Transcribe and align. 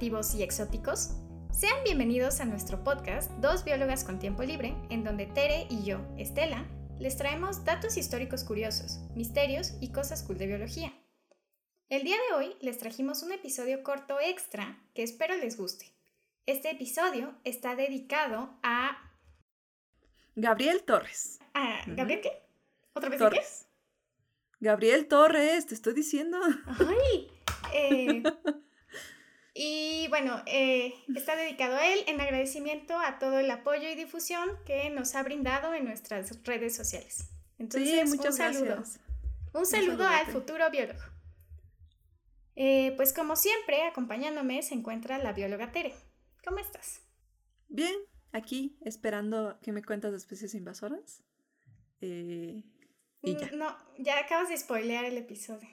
y 0.00 0.44
exóticos? 0.44 1.10
Sean 1.50 1.82
bienvenidos 1.82 2.38
a 2.38 2.44
nuestro 2.44 2.84
podcast 2.84 3.32
Dos 3.40 3.64
Biólogas 3.64 4.04
con 4.04 4.20
Tiempo 4.20 4.44
Libre, 4.44 4.76
en 4.90 5.02
donde 5.02 5.26
Tere 5.26 5.66
y 5.70 5.82
yo, 5.82 5.98
Estela, 6.16 6.64
les 7.00 7.16
traemos 7.16 7.64
datos 7.64 7.96
históricos 7.96 8.44
curiosos, 8.44 9.00
misterios 9.16 9.74
y 9.80 9.90
cosas 9.90 10.22
cool 10.22 10.38
de 10.38 10.46
biología. 10.46 10.92
El 11.88 12.04
día 12.04 12.14
de 12.16 12.36
hoy 12.36 12.56
les 12.60 12.78
trajimos 12.78 13.24
un 13.24 13.32
episodio 13.32 13.82
corto 13.82 14.20
extra 14.20 14.80
que 14.94 15.02
espero 15.02 15.36
les 15.36 15.56
guste. 15.56 15.92
Este 16.46 16.70
episodio 16.70 17.34
está 17.42 17.74
dedicado 17.74 18.56
a... 18.62 19.16
Gabriel 20.36 20.84
Torres. 20.84 21.40
¿A 21.54 21.80
Gabriel 21.88 22.20
qué? 22.20 22.30
¿Otra 22.92 23.10
vez 23.10 23.18
Torres. 23.18 23.66
Gabriel 24.60 25.08
Torres, 25.08 25.66
te 25.66 25.74
estoy 25.74 25.94
diciendo. 25.94 26.38
¡Ay! 26.78 27.32
Eh, 27.74 28.22
y 29.60 30.06
bueno, 30.06 30.40
eh, 30.46 30.94
está 31.16 31.34
dedicado 31.34 31.74
a 31.74 31.86
él 31.88 32.04
en 32.06 32.20
agradecimiento 32.20 32.96
a 32.96 33.18
todo 33.18 33.40
el 33.40 33.50
apoyo 33.50 33.88
y 33.88 33.96
difusión 33.96 34.48
que 34.64 34.88
nos 34.90 35.16
ha 35.16 35.22
brindado 35.24 35.74
en 35.74 35.84
nuestras 35.84 36.44
redes 36.44 36.76
sociales. 36.76 37.28
Entonces, 37.58 38.08
muchas 38.08 38.34
un 38.34 38.36
saludo. 38.36 38.64
gracias. 38.66 39.00
Un 39.52 39.66
saludo 39.66 40.06
al 40.06 40.26
futuro 40.26 40.70
biólogo. 40.70 41.00
Eh, 42.54 42.92
pues 42.96 43.12
como 43.12 43.34
siempre, 43.34 43.82
acompañándome 43.82 44.62
se 44.62 44.74
encuentra 44.74 45.18
la 45.18 45.32
bióloga 45.32 45.72
Tere. 45.72 45.92
¿Cómo 46.44 46.60
estás? 46.60 47.00
Bien, 47.66 47.96
aquí 48.30 48.78
esperando 48.82 49.58
que 49.60 49.72
me 49.72 49.82
cuentas 49.82 50.12
de 50.12 50.18
especies 50.18 50.54
invasoras. 50.54 51.24
Eh, 52.00 52.62
y 53.22 53.36
ya. 53.36 53.46
Mm, 53.46 53.58
No, 53.58 53.76
ya 53.98 54.20
acabas 54.20 54.50
de 54.50 54.56
spoilear 54.56 55.04
el 55.04 55.18
episodio. 55.18 55.68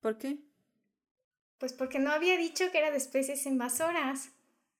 ¿Por 0.00 0.16
qué? 0.16 0.38
Pues 1.64 1.72
porque 1.72 1.98
no 1.98 2.12
había 2.12 2.36
dicho 2.36 2.70
que 2.70 2.76
era 2.76 2.90
de 2.90 2.98
especies 2.98 3.46
invasoras. 3.46 4.28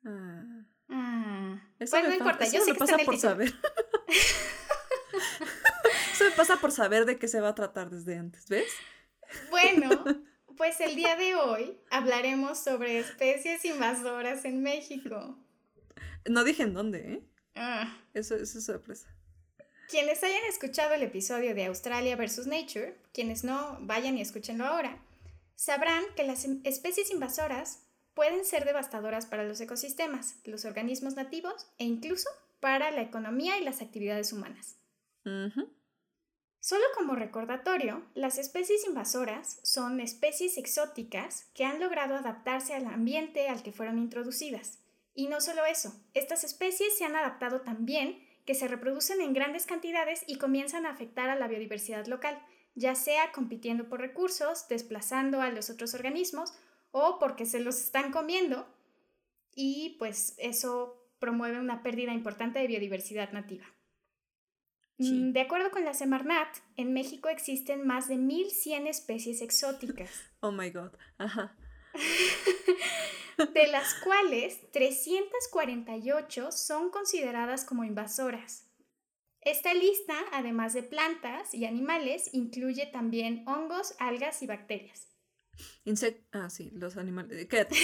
Ah, 0.04 0.42
Ah. 0.90 1.58
eso 1.78 1.96
no 2.02 2.08
fa- 2.10 2.14
importa, 2.14 2.44
eso 2.44 2.58
yo 2.58 2.64
sé 2.66 2.72
me 2.72 2.76
que 2.76 2.84
está 2.84 2.84
en 2.84 2.90
pasa 2.90 3.00
el 3.00 3.06
por 3.06 3.14
título. 3.14 3.32
saber. 3.32 3.54
eso 6.12 6.24
me 6.24 6.30
pasa 6.32 6.56
por 6.60 6.72
saber 6.72 7.06
de 7.06 7.18
qué 7.18 7.26
se 7.26 7.40
va 7.40 7.48
a 7.48 7.54
tratar 7.54 7.88
desde 7.88 8.18
antes, 8.18 8.46
¿ves? 8.50 8.70
Bueno, 9.48 9.88
pues 10.58 10.78
el 10.80 10.94
día 10.94 11.16
de 11.16 11.36
hoy 11.36 11.78
hablaremos 11.90 12.62
sobre 12.62 12.98
especies 12.98 13.64
invasoras 13.64 14.44
en 14.44 14.62
México. 14.62 15.38
No 16.28 16.44
dije 16.44 16.64
en 16.64 16.74
dónde, 16.74 16.98
¿eh? 17.14 17.22
Ah. 17.54 17.96
Eso, 18.12 18.34
eso 18.36 18.58
es 18.58 18.66
sorpresa. 18.66 19.08
Quienes 19.88 20.22
hayan 20.22 20.44
escuchado 20.50 20.92
el 20.92 21.02
episodio 21.02 21.54
de 21.54 21.64
Australia 21.64 22.14
vs. 22.16 22.46
Nature, 22.46 22.94
quienes 23.14 23.42
no, 23.42 23.78
vayan 23.80 24.18
y 24.18 24.20
escúchenlo 24.20 24.66
ahora, 24.66 24.98
sabrán 25.54 26.02
que 26.16 26.24
las 26.24 26.44
especies 26.64 27.10
invasoras 27.10 27.84
pueden 28.14 28.44
ser 28.44 28.64
devastadoras 28.64 29.26
para 29.26 29.44
los 29.44 29.60
ecosistemas, 29.60 30.36
los 30.44 30.64
organismos 30.64 31.14
nativos 31.14 31.66
e 31.78 31.84
incluso 31.84 32.28
para 32.60 32.90
la 32.90 33.02
economía 33.02 33.58
y 33.58 33.64
las 33.64 33.82
actividades 33.82 34.32
humanas. 34.32 34.76
Solo 36.60 36.84
como 36.96 37.14
recordatorio, 37.14 38.02
las 38.14 38.38
especies 38.38 38.86
invasoras 38.86 39.60
son 39.62 40.00
especies 40.00 40.56
exóticas 40.56 41.50
que 41.54 41.64
han 41.64 41.78
logrado 41.78 42.14
adaptarse 42.14 42.74
al 42.74 42.86
ambiente 42.86 43.48
al 43.48 43.62
que 43.62 43.72
fueron 43.72 43.98
introducidas. 43.98 44.78
Y 45.14 45.28
no 45.28 45.40
solo 45.40 45.66
eso, 45.66 45.94
estas 46.14 46.42
especies 46.42 46.96
se 46.96 47.04
han 47.04 47.16
adaptado 47.16 47.60
tan 47.60 47.84
bien 47.84 48.26
que 48.46 48.54
se 48.54 48.68
reproducen 48.68 49.20
en 49.20 49.32
grandes 49.32 49.66
cantidades 49.66 50.24
y 50.26 50.38
comienzan 50.38 50.86
a 50.86 50.90
afectar 50.90 51.28
a 51.30 51.36
la 51.36 51.48
biodiversidad 51.48 52.06
local, 52.06 52.38
ya 52.74 52.94
sea 52.94 53.32
compitiendo 53.32 53.88
por 53.88 54.00
recursos, 54.00 54.68
desplazando 54.68 55.40
a 55.40 55.50
los 55.50 55.70
otros 55.70 55.94
organismos 55.94 56.52
o 56.90 57.18
porque 57.18 57.46
se 57.46 57.60
los 57.60 57.80
están 57.80 58.12
comiendo 58.12 58.66
y 59.54 59.96
pues 59.98 60.34
eso 60.38 61.08
promueve 61.18 61.58
una 61.60 61.82
pérdida 61.82 62.12
importante 62.12 62.58
de 62.58 62.66
biodiversidad 62.66 63.32
nativa. 63.32 63.64
Sí. 64.98 65.12
Mm, 65.12 65.32
De 65.32 65.40
acuerdo 65.40 65.70
con 65.70 65.84
la 65.84 65.94
Semarnat, 65.94 66.48
en 66.76 66.92
México 66.92 67.28
existen 67.28 67.86
más 67.86 68.08
de 68.08 68.16
1100 68.16 68.86
especies 68.86 69.40
exóticas, 69.40 70.10
Oh 70.40 70.52
my 70.52 70.70
god. 70.70 70.92
Ajá. 71.18 71.56
de 73.54 73.66
las 73.68 73.94
cuales 73.94 74.60
348 74.72 76.52
son 76.52 76.90
consideradas 76.90 77.64
como 77.64 77.84
invasoras. 77.84 78.63
Esta 79.44 79.74
lista, 79.74 80.14
además 80.32 80.72
de 80.72 80.82
plantas 80.82 81.52
y 81.54 81.66
animales, 81.66 82.30
incluye 82.32 82.86
también 82.86 83.44
hongos, 83.46 83.94
algas 83.98 84.42
y 84.42 84.46
bacterias. 84.46 85.08
Insect 85.84 86.24
ah, 86.34 86.48
sí, 86.50 86.70
los 86.74 86.96
animales. 86.96 87.46
¿Qué? 87.46 87.66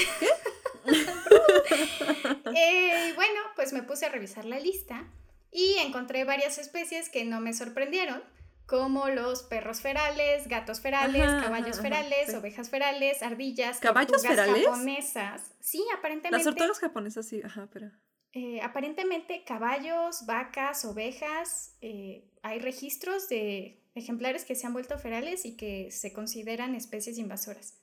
Eh, 2.54 3.12
bueno, 3.14 3.40
pues 3.54 3.72
me 3.72 3.82
puse 3.82 4.06
a 4.06 4.08
revisar 4.08 4.44
la 4.44 4.58
lista 4.58 5.06
y 5.52 5.76
encontré 5.78 6.24
varias 6.24 6.58
especies 6.58 7.08
que 7.08 7.24
no 7.24 7.40
me 7.40 7.52
sorprendieron, 7.54 8.22
como 8.66 9.08
los 9.08 9.42
perros 9.44 9.80
ferales, 9.80 10.48
gatos 10.48 10.80
ferales, 10.80 11.22
Ajá, 11.22 11.42
caballos 11.42 11.74
ajá, 11.78 11.82
ferales, 11.82 12.30
sí. 12.30 12.34
ovejas 12.36 12.70
ferales, 12.70 13.22
ardillas, 13.22 13.78
¿Caballos 13.78 14.22
ferales? 14.22 14.64
japonesas. 14.64 15.42
Sí, 15.60 15.84
aparentemente. 15.96 16.44
Las 16.44 16.54
tortugas 16.54 16.78
japonesas 16.80 17.26
sí, 17.26 17.40
ajá, 17.44 17.68
pero. 17.72 17.90
Eh, 18.32 18.60
aparentemente 18.62 19.44
caballos, 19.44 20.26
vacas, 20.26 20.84
ovejas, 20.84 21.76
eh, 21.80 22.30
hay 22.42 22.58
registros 22.60 23.28
de 23.28 23.82
ejemplares 23.94 24.44
que 24.44 24.54
se 24.54 24.66
han 24.66 24.72
vuelto 24.72 24.98
ferales 24.98 25.44
y 25.44 25.56
que 25.56 25.90
se 25.90 26.12
consideran 26.12 26.74
especies 26.74 27.18
invasoras. 27.18 27.78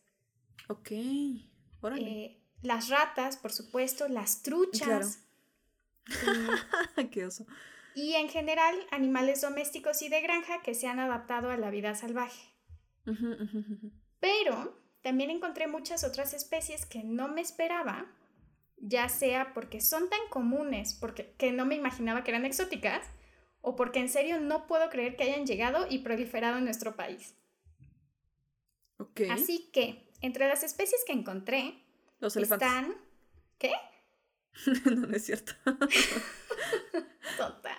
Ok. 0.70 0.92
Órale. 1.82 2.10
Eh, 2.10 2.42
las 2.62 2.90
ratas, 2.90 3.38
por 3.38 3.52
supuesto, 3.52 4.08
las 4.08 4.42
truchas. 4.42 5.20
eh, 6.08 7.08
Qué 7.12 7.26
oso. 7.26 7.46
y 7.94 8.14
en 8.14 8.30
general 8.30 8.76
animales 8.92 9.42
domésticos 9.42 10.02
y 10.02 10.10
de 10.10 10.22
granja 10.22 10.62
que 10.62 10.74
se 10.74 10.88
han 10.88 11.00
adaptado 11.00 11.50
a 11.50 11.58
la 11.58 11.70
vida 11.70 11.94
salvaje. 11.96 12.54
Pero 14.20 14.78
también 15.02 15.30
encontré 15.30 15.68
muchas 15.68 16.04
otras 16.04 16.34
especies 16.34 16.86
que 16.86 17.04
no 17.04 17.28
me 17.28 17.42
esperaba, 17.42 18.06
ya 18.78 19.10
sea 19.10 19.54
porque 19.54 19.82
son 19.82 20.10
tan 20.10 20.20
comunes, 20.30 20.94
porque 20.94 21.34
que 21.38 21.52
no 21.52 21.66
me 21.66 21.76
imaginaba 21.76 22.24
que 22.24 22.32
eran 22.32 22.46
exóticas, 22.46 23.06
o 23.62 23.76
porque 23.76 24.00
en 24.00 24.10
serio 24.10 24.40
no 24.40 24.68
puedo 24.68 24.90
creer 24.90 25.16
que 25.16 25.24
hayan 25.24 25.46
llegado 25.46 25.88
y 25.90 26.00
proliferado 26.00 26.58
en 26.58 26.66
nuestro 26.66 26.96
país. 26.96 27.36
Así 29.30 29.70
que, 29.74 30.10
entre 30.22 30.48
las 30.48 30.64
especies 30.64 31.04
que 31.06 31.14
encontré, 31.14 31.84
Los 32.20 32.36
elefantes. 32.36 32.68
están... 32.68 32.96
¿Qué? 33.58 33.74
no, 34.86 35.08
no 35.08 35.16
es 35.16 35.26
cierto. 35.26 35.54
Tonta. 37.38 37.78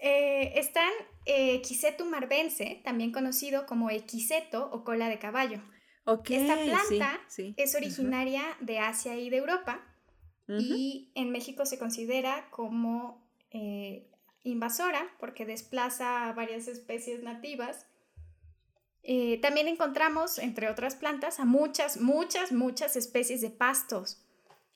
Eh, 0.00 0.58
están 0.58 0.90
eh, 1.24 1.54
Equisetum 1.54 2.12
arbense, 2.14 2.80
también 2.84 3.12
conocido 3.12 3.66
como 3.66 3.90
equiseto 3.90 4.68
o 4.70 4.84
cola 4.84 5.08
de 5.08 5.18
caballo. 5.18 5.62
Esta 6.06 6.56
planta 6.56 7.20
sí. 7.28 7.54
Es 7.56 7.74
originaria 7.74 8.42
de 8.60 8.78
Asia 8.78 9.16
y 9.18 9.30
de 9.30 9.38
Europa 9.38 9.80
Ujú. 10.48 10.58
y 10.60 11.10
en 11.14 11.30
México 11.30 11.64
se 11.64 11.78
considera 11.78 12.48
como 12.50 13.26
eh, 13.50 14.06
invasora 14.42 15.06
porque 15.18 15.46
desplaza 15.46 16.28
a 16.28 16.32
varias 16.32 16.68
especies 16.68 17.22
nativas. 17.22 17.86
Eh, 19.02 19.38
también 19.40 19.68
encontramos, 19.68 20.38
entre 20.38 20.68
otras 20.70 20.94
plantas, 20.94 21.40
a 21.40 21.44
muchas, 21.44 22.00
muchas, 22.00 22.52
muchas 22.52 22.96
especies 22.96 23.40
de 23.40 23.50
pastos. 23.50 24.20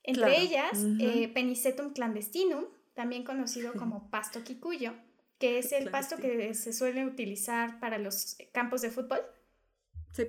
Entre 0.03 0.25
Claro. 0.25 0.41
ellas, 0.41 0.87
eh, 1.01 1.29
Penicetum 1.29 1.93
clandestinum, 1.93 2.65
también 2.95 3.25
conocido 3.25 3.73
como 3.77 4.11
pasto 4.11 4.45
quicuyo, 4.45 4.95
que 5.39 5.59
es 5.59 5.73
el 5.73 5.91
pasto 5.91 6.17
que 6.17 6.55
se 6.55 6.73
suele 6.73 7.05
utilizar 7.07 7.79
para 7.81 7.99
los 7.99 8.37
campos 8.53 8.81
de 8.83 8.91
fútbol. 8.91 9.21
Sí. 10.13 10.25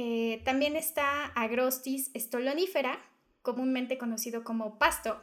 Eh, 0.00 0.42
también 0.44 0.76
está 0.76 1.24
Agrostis 1.34 2.12
stolonífera, 2.14 3.00
comúnmente 3.42 3.98
conocido 3.98 4.44
como 4.44 4.78
pasto, 4.78 5.20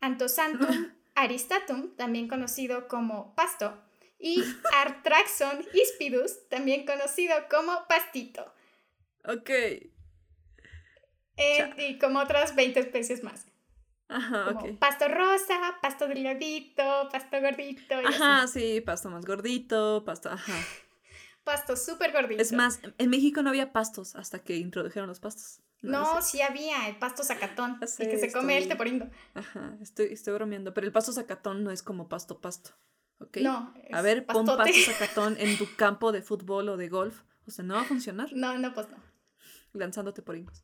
Anthosantum 0.00 0.90
aristatum, 1.14 1.94
también 1.94 2.26
conocido 2.26 2.88
como 2.88 3.32
pasto, 3.36 3.78
y 4.18 4.42
Artraxon 4.74 5.64
hispidus, 5.72 6.48
también 6.48 6.84
conocido 6.84 7.34
como 7.48 7.86
pastito, 7.88 8.52
Ok. 9.24 9.50
Eh, 11.36 11.70
y 11.76 11.98
como 11.98 12.18
otras 12.18 12.56
20 12.56 12.80
especies 12.80 13.22
más, 13.22 13.46
Ajá, 14.08 14.46
como 14.52 14.78
pasto 14.80 15.06
rosa, 15.06 15.78
pasto 15.80 16.08
delgadito, 16.08 17.08
pasto 17.12 17.40
gordito, 17.40 18.02
y 18.02 18.06
así. 18.06 18.16
Ajá, 18.16 18.48
sí, 18.48 18.80
pasto 18.80 19.10
más 19.10 19.24
gordito, 19.24 20.02
pasto, 20.04 20.28
ajá. 20.28 20.54
Pasto 21.48 21.76
súper 21.76 22.12
gordito. 22.12 22.42
Es 22.42 22.52
más, 22.52 22.80
en 22.98 23.10
México 23.10 23.42
no 23.42 23.48
había 23.48 23.72
pastos 23.72 24.14
hasta 24.16 24.40
que 24.40 24.56
introdujeron 24.56 25.08
los 25.08 25.18
pastos. 25.18 25.60
No, 25.80 26.20
sí 26.20 26.42
había 26.42 26.88
el 26.88 26.96
pasto 26.96 27.22
zacatón, 27.24 27.78
sé, 27.86 28.02
el 28.02 28.10
que 28.10 28.18
se 28.18 28.32
come 28.32 28.58
el 28.58 28.68
teporindo. 28.68 29.08
Ajá, 29.34 29.78
estoy, 29.80 30.06
estoy 30.12 30.34
bromeando, 30.34 30.74
pero 30.74 30.86
el 30.86 30.92
pasto 30.92 31.12
zacatón 31.12 31.64
no 31.64 31.70
es 31.70 31.82
como 31.82 32.08
pasto 32.08 32.40
pasto, 32.40 32.70
¿ok? 33.20 33.38
No, 33.38 33.72
A 33.92 33.98
es 33.98 34.02
ver, 34.02 34.26
pon 34.26 34.44
pasto 34.44 34.74
zacatón 34.92 35.36
en 35.38 35.56
tu 35.56 35.66
campo 35.76 36.12
de 36.12 36.20
fútbol 36.20 36.68
o 36.68 36.76
de 36.76 36.88
golf, 36.88 37.22
o 37.46 37.50
sea, 37.50 37.64
no 37.64 37.74
va 37.74 37.82
a 37.82 37.84
funcionar 37.84 38.28
No, 38.32 38.58
no, 38.58 38.74
pues 38.74 38.88
no. 38.90 38.96
lanzándote 39.72 40.20
por 40.20 40.36
hingos. 40.36 40.62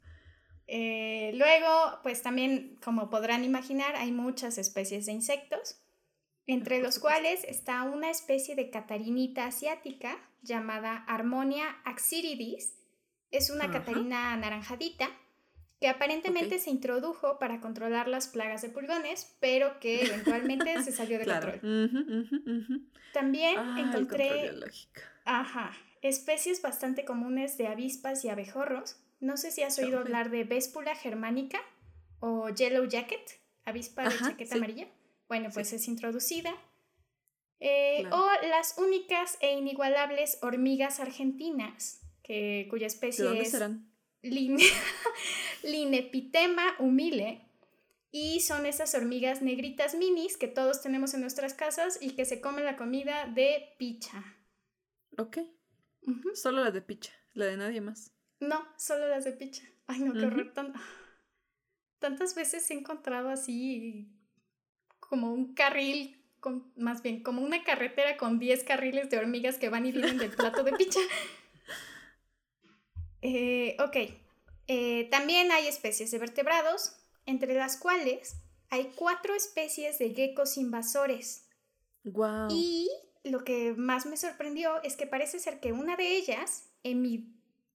Eh, 0.66 1.32
luego, 1.34 2.00
pues 2.02 2.22
también, 2.22 2.78
como 2.84 3.08
podrán 3.08 3.44
imaginar, 3.44 3.96
hay 3.96 4.12
muchas 4.12 4.58
especies 4.58 5.06
de 5.06 5.12
insectos, 5.12 5.80
entre 6.46 6.82
los 6.82 6.98
cuales 6.98 7.44
está 7.44 7.84
una 7.84 8.10
especie 8.10 8.54
de 8.56 8.68
catarinita 8.70 9.46
asiática 9.46 10.18
llamada 10.44 10.96
Harmonia 11.08 11.76
axiridis. 11.84 12.78
Es 13.30 13.50
una 13.50 13.70
catarina 13.70 14.32
anaranjadita 14.32 15.08
que 15.80 15.88
aparentemente 15.88 16.58
se 16.58 16.70
introdujo 16.70 17.38
para 17.38 17.60
controlar 17.60 18.06
las 18.08 18.28
plagas 18.28 18.62
de 18.62 18.68
pulgones, 18.68 19.36
pero 19.40 19.80
que 19.80 20.04
eventualmente 20.04 20.82
se 20.82 20.92
salió 20.92 21.18
de 21.18 21.26
control. 21.26 22.88
También 23.12 23.58
ah, 23.58 23.76
encontré 23.78 24.52
ajá, 25.24 25.72
especies 26.02 26.62
bastante 26.62 27.04
comunes 27.04 27.58
de 27.58 27.66
avispas 27.66 28.24
y 28.24 28.28
abejorros. 28.28 29.00
No 29.20 29.36
sé 29.36 29.50
si 29.50 29.62
has 29.62 29.78
oído 29.78 29.98
hablar 29.98 30.30
de 30.30 30.44
Véspula 30.44 30.94
germánica 30.94 31.60
o 32.20 32.48
Yellow 32.48 32.86
Jacket, 32.86 33.40
avispa 33.64 34.08
de 34.08 34.18
chaqueta 34.18 34.56
amarilla. 34.56 34.88
Bueno, 35.28 35.48
pues 35.52 35.72
es 35.72 35.88
introducida. 35.88 36.54
Eh, 37.60 38.06
o 38.10 38.30
las 38.48 38.76
únicas 38.78 39.38
e 39.40 39.52
inigualables 39.52 40.38
hormigas 40.42 41.00
argentinas, 41.00 42.02
que, 42.22 42.66
cuya 42.68 42.86
especie 42.86 43.24
¿De 43.24 43.40
es 43.40 43.50
serán? 43.50 43.90
Linepitema 45.62 46.74
humile. 46.78 47.48
Y 48.10 48.40
son 48.40 48.64
esas 48.64 48.94
hormigas 48.94 49.42
negritas 49.42 49.94
minis 49.96 50.36
que 50.36 50.46
todos 50.46 50.80
tenemos 50.82 51.14
en 51.14 51.20
nuestras 51.20 51.52
casas 51.52 51.98
y 52.00 52.10
que 52.10 52.24
se 52.24 52.40
comen 52.40 52.64
la 52.64 52.76
comida 52.76 53.26
de 53.26 53.74
picha. 53.76 54.22
Ok. 55.18 55.38
Solo 56.34 56.62
la 56.62 56.70
de 56.70 56.80
picha, 56.80 57.12
la 57.32 57.46
de 57.46 57.56
nadie 57.56 57.80
más. 57.80 58.12
No, 58.38 58.66
solo 58.76 59.08
las 59.08 59.24
de 59.24 59.32
picha. 59.32 59.64
Ay, 59.86 60.00
no, 60.00 60.12
qué 60.12 60.26
horror. 60.26 60.52
Tantas 61.98 62.34
veces 62.34 62.70
he 62.70 62.74
encontrado 62.74 63.30
así 63.30 64.12
como 65.00 65.32
un 65.32 65.54
carril, 65.54 66.23
con, 66.44 66.70
más 66.76 67.00
bien 67.00 67.22
como 67.22 67.40
una 67.40 67.64
carretera 67.64 68.18
con 68.18 68.38
10 68.38 68.64
carriles 68.64 69.08
de 69.08 69.16
hormigas 69.16 69.56
que 69.56 69.70
van 69.70 69.86
y 69.86 69.92
vienen 69.92 70.18
del 70.18 70.30
plato 70.30 70.62
de 70.62 70.72
picha. 70.72 71.00
Eh, 73.26 73.78
ok, 73.80 73.96
eh, 74.66 75.08
también 75.10 75.50
hay 75.50 75.66
especies 75.66 76.10
de 76.10 76.18
vertebrados, 76.18 76.94
entre 77.24 77.54
las 77.54 77.78
cuales 77.78 78.36
hay 78.68 78.92
cuatro 78.94 79.34
especies 79.34 79.98
de 79.98 80.12
geckos 80.12 80.58
invasores. 80.58 81.48
Wow. 82.04 82.48
Y 82.50 82.90
lo 83.22 83.42
que 83.42 83.72
más 83.78 84.04
me 84.04 84.18
sorprendió 84.18 84.82
es 84.82 84.96
que 84.96 85.06
parece 85.06 85.38
ser 85.38 85.58
que 85.58 85.72
una 85.72 85.96
de 85.96 86.18
ellas, 86.18 86.68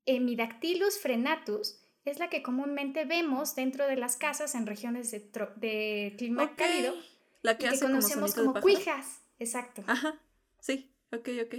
Hemidactylus 0.06 1.00
frenatus, 1.00 1.80
es 2.06 2.20
la 2.20 2.30
que 2.30 2.44
comúnmente 2.44 3.06
vemos 3.06 3.56
dentro 3.56 3.88
de 3.88 3.96
las 3.96 4.18
casas 4.18 4.54
en 4.54 4.68
regiones 4.68 5.10
de, 5.10 6.14
clima 6.16 6.56
cálido. 6.56 6.94
La 7.42 7.58
que, 7.58 7.68
conocemos 7.80 8.36
como, 8.36 8.54
cuijas. 8.60 9.22
Exacto. 9.38 9.84
Ajá. 9.88 10.22
Sí, 10.60 10.94
ok, 11.12 11.30
ok. 11.46 11.54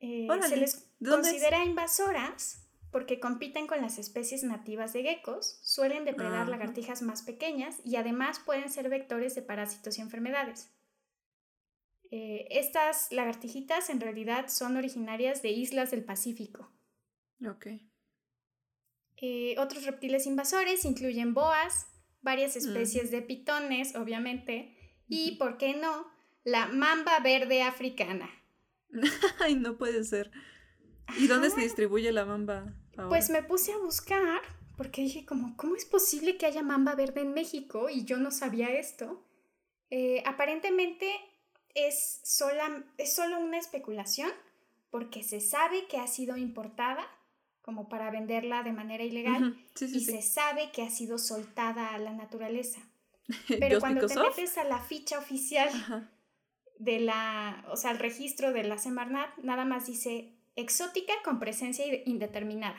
Eh, 0.00 0.28
se 0.48 0.56
les 0.56 0.90
considera 1.04 1.64
invasoras 1.64 2.68
porque 2.90 3.20
compiten 3.20 3.66
con 3.66 3.82
las 3.82 3.98
especies 3.98 4.42
nativas 4.44 4.92
de 4.92 5.02
geckos, 5.02 5.60
suelen 5.62 6.04
depredar 6.04 6.48
lagartijas 6.48 7.02
más 7.02 7.22
pequeñas 7.22 7.80
y 7.84 7.96
además 7.96 8.38
pueden 8.38 8.70
ser 8.70 8.88
vectores 8.88 9.34
de 9.34 9.42
parásitos 9.42 9.98
y 9.98 10.00
enfermedades. 10.00 10.72
Eh, 12.10 12.46
estas 12.50 13.12
lagartijitas 13.12 13.90
en 13.90 14.00
realidad 14.00 14.48
son 14.48 14.78
originarias 14.78 15.42
de 15.42 15.50
islas 15.50 15.90
del 15.90 16.04
Pacífico. 16.04 16.72
Ok. 17.46 17.66
Eh, 19.20 19.56
otros 19.58 19.84
reptiles 19.84 20.26
invasores 20.26 20.84
incluyen 20.86 21.34
boas, 21.34 21.86
varias 22.22 22.56
especies 22.56 23.10
de 23.10 23.20
pitones, 23.20 23.94
obviamente, 23.96 24.77
y, 25.08 25.36
¿por 25.36 25.56
qué 25.56 25.74
no?, 25.74 26.06
la 26.44 26.66
mamba 26.66 27.18
verde 27.20 27.62
africana. 27.62 28.30
Ay, 29.40 29.54
no 29.54 29.76
puede 29.76 30.04
ser. 30.04 30.30
¿Y 31.18 31.26
dónde 31.26 31.50
se 31.50 31.60
distribuye 31.60 32.12
la 32.12 32.24
mamba? 32.24 32.74
Pues 33.08 33.30
me 33.30 33.42
puse 33.42 33.72
a 33.72 33.78
buscar 33.78 34.40
porque 34.76 35.02
dije 35.02 35.24
como, 35.24 35.56
¿cómo 35.56 35.74
es 35.74 35.84
posible 35.84 36.36
que 36.36 36.46
haya 36.46 36.62
mamba 36.62 36.94
verde 36.94 37.22
en 37.22 37.32
México? 37.32 37.88
Y 37.90 38.04
yo 38.04 38.18
no 38.18 38.30
sabía 38.30 38.68
esto. 38.70 39.24
Eh, 39.90 40.22
aparentemente 40.26 41.10
es, 41.74 42.20
sola, 42.24 42.84
es 42.96 43.14
solo 43.14 43.38
una 43.38 43.58
especulación 43.58 44.30
porque 44.90 45.22
se 45.22 45.40
sabe 45.40 45.86
que 45.86 45.98
ha 45.98 46.06
sido 46.06 46.36
importada 46.36 47.06
como 47.62 47.88
para 47.88 48.10
venderla 48.10 48.62
de 48.62 48.72
manera 48.72 49.04
ilegal 49.04 49.56
y 49.80 50.00
se 50.00 50.22
sabe 50.22 50.70
que 50.72 50.82
ha 50.82 50.90
sido 50.90 51.18
soltada 51.18 51.94
a 51.94 51.98
la 51.98 52.12
naturaleza. 52.12 52.80
Pero 53.60 53.80
cuando 53.80 54.06
te 54.06 54.16
metes 54.16 54.58
a 54.58 54.64
la 54.64 54.80
ficha 54.80 55.18
oficial 55.18 55.68
de 56.78 57.00
la, 57.00 57.64
o 57.70 57.76
sea, 57.76 57.90
al 57.90 57.98
registro 57.98 58.52
de 58.52 58.64
la 58.64 58.78
Semarnat, 58.78 59.36
nada 59.38 59.64
más 59.64 59.86
dice 59.86 60.34
exótica 60.56 61.12
con 61.24 61.38
presencia 61.38 61.84
indeterminada. 62.04 62.78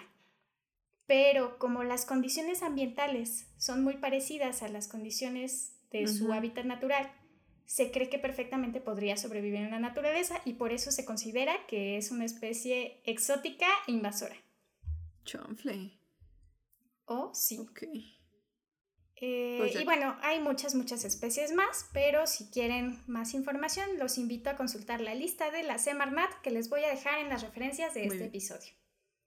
Pero 1.05 1.57
como 1.57 1.83
las 1.83 2.05
condiciones 2.05 2.61
ambientales 2.61 3.47
son 3.57 3.83
muy 3.83 3.97
parecidas 3.97 4.61
a 4.61 4.67
las 4.67 4.87
condiciones 4.87 5.75
de 5.91 6.07
su 6.07 6.31
hábitat 6.33 6.65
natural, 6.65 7.11
se 7.65 7.91
cree 7.91 8.09
que 8.09 8.19
perfectamente 8.19 8.81
podría 8.81 9.17
sobrevivir 9.17 9.61
en 9.61 9.71
la 9.71 9.79
naturaleza 9.79 10.41
y 10.45 10.53
por 10.53 10.71
eso 10.71 10.91
se 10.91 11.05
considera 11.05 11.65
que 11.67 11.97
es 11.97 12.11
una 12.11 12.25
especie 12.25 13.01
exótica 13.05 13.67
e 13.87 13.91
invasora. 13.91 14.35
Chonfle. 15.23 15.99
Oh, 17.05 17.31
sí. 17.33 17.57
Ok. 17.59 17.83
Eh, 19.21 19.57
pues 19.59 19.75
y 19.75 19.83
bueno, 19.83 20.15
hay 20.21 20.39
muchas, 20.39 20.75
muchas 20.75 21.03
especies 21.03 21.51
más, 21.51 21.89
pero 21.93 22.25
si 22.25 22.49
quieren 22.49 23.03
más 23.07 23.33
información, 23.33 23.99
los 23.99 24.17
invito 24.17 24.49
a 24.49 24.55
consultar 24.55 25.01
la 25.01 25.13
lista 25.13 25.51
de 25.51 25.63
la 25.63 25.77
Semarnat 25.77 26.31
que 26.41 26.51
les 26.51 26.69
voy 26.69 26.83
a 26.85 26.89
dejar 26.89 27.19
en 27.19 27.29
las 27.29 27.41
referencias 27.41 27.93
de 27.93 28.05
este 28.05 28.25
episodio. 28.25 28.71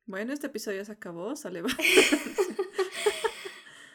Bueno, 0.06 0.32
este 0.32 0.46
episodio 0.46 0.84
se 0.84 0.92
acabó, 0.92 1.36
sale. 1.36 1.62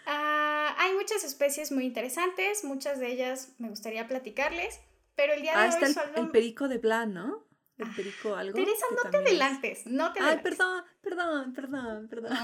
Ah, 0.09 0.73
hay 0.77 0.93
muchas 0.93 1.25
especies 1.25 1.73
muy 1.73 1.83
interesantes, 1.83 2.63
muchas 2.63 2.97
de 2.97 3.11
ellas 3.11 3.53
me 3.57 3.67
gustaría 3.67 4.07
platicarles, 4.07 4.79
pero 5.17 5.33
el 5.33 5.41
día 5.41 5.51
de 5.51 5.57
ah, 5.57 5.77
hoy 5.77 5.83
el, 5.83 5.93
solo... 5.93 6.15
el 6.15 6.29
perico 6.29 6.69
de 6.69 6.77
Blan, 6.77 7.13
¿no? 7.13 7.45
El 7.77 7.87
ah, 7.89 7.93
perico 7.93 8.33
algo. 8.33 8.55
Teresa, 8.55 8.85
no 9.03 9.11
te 9.11 9.17
adelantes, 9.17 9.85
no 9.85 10.13
te 10.13 10.21
adelantes. 10.21 10.45
Ay, 10.45 10.57
perdón, 10.57 10.83
perdón, 11.01 11.53
perdón, 11.53 12.07
perdón. 12.07 12.37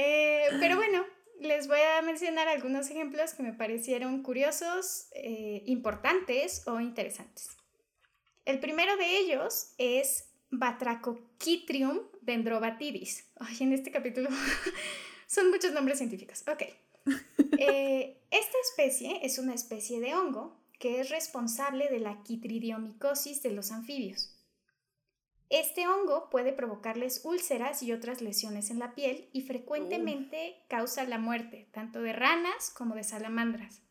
Eh, 0.00 0.46
pero 0.60 0.76
bueno, 0.76 1.04
les 1.40 1.68
voy 1.68 1.78
a 1.80 2.02
mencionar 2.02 2.48
algunos 2.48 2.90
ejemplos 2.90 3.34
que 3.34 3.42
me 3.42 3.52
parecieron 3.52 4.22
curiosos, 4.22 5.08
eh, 5.14 5.62
importantes 5.66 6.66
o 6.66 6.80
interesantes. 6.80 7.50
El 8.44 8.60
primero 8.60 8.96
de 8.96 9.18
ellos 9.18 9.74
es 9.78 10.30
Batrachochitrium 10.50 12.00
dendrobatidis. 12.22 13.30
Ay, 13.38 13.56
en 13.60 13.72
este 13.72 13.90
capítulo 13.90 14.30
son 15.26 15.50
muchos 15.50 15.72
nombres 15.72 15.98
científicos. 15.98 16.44
Ok. 16.48 16.64
Eh, 17.60 18.20
esta 18.30 18.56
especie 18.70 19.26
es 19.26 19.38
una 19.38 19.52
especie 19.52 19.98
de 19.98 20.14
hongo 20.14 20.56
que 20.78 21.00
es 21.00 21.10
responsable 21.10 21.88
de 21.88 21.98
la 21.98 22.22
quitridiomicosis 22.22 23.42
de 23.42 23.50
los 23.50 23.72
anfibios. 23.72 24.37
Este 25.50 25.88
hongo 25.88 26.28
puede 26.30 26.52
provocarles 26.52 27.22
úlceras 27.24 27.82
y 27.82 27.92
otras 27.92 28.20
lesiones 28.20 28.70
en 28.70 28.78
la 28.78 28.94
piel 28.94 29.30
y 29.32 29.42
frecuentemente 29.42 30.62
causa 30.68 31.04
la 31.04 31.18
muerte 31.18 31.68
tanto 31.72 32.02
de 32.02 32.12
ranas 32.12 32.70
como 32.70 32.94
de 32.94 33.04
salamandras. 33.04 33.82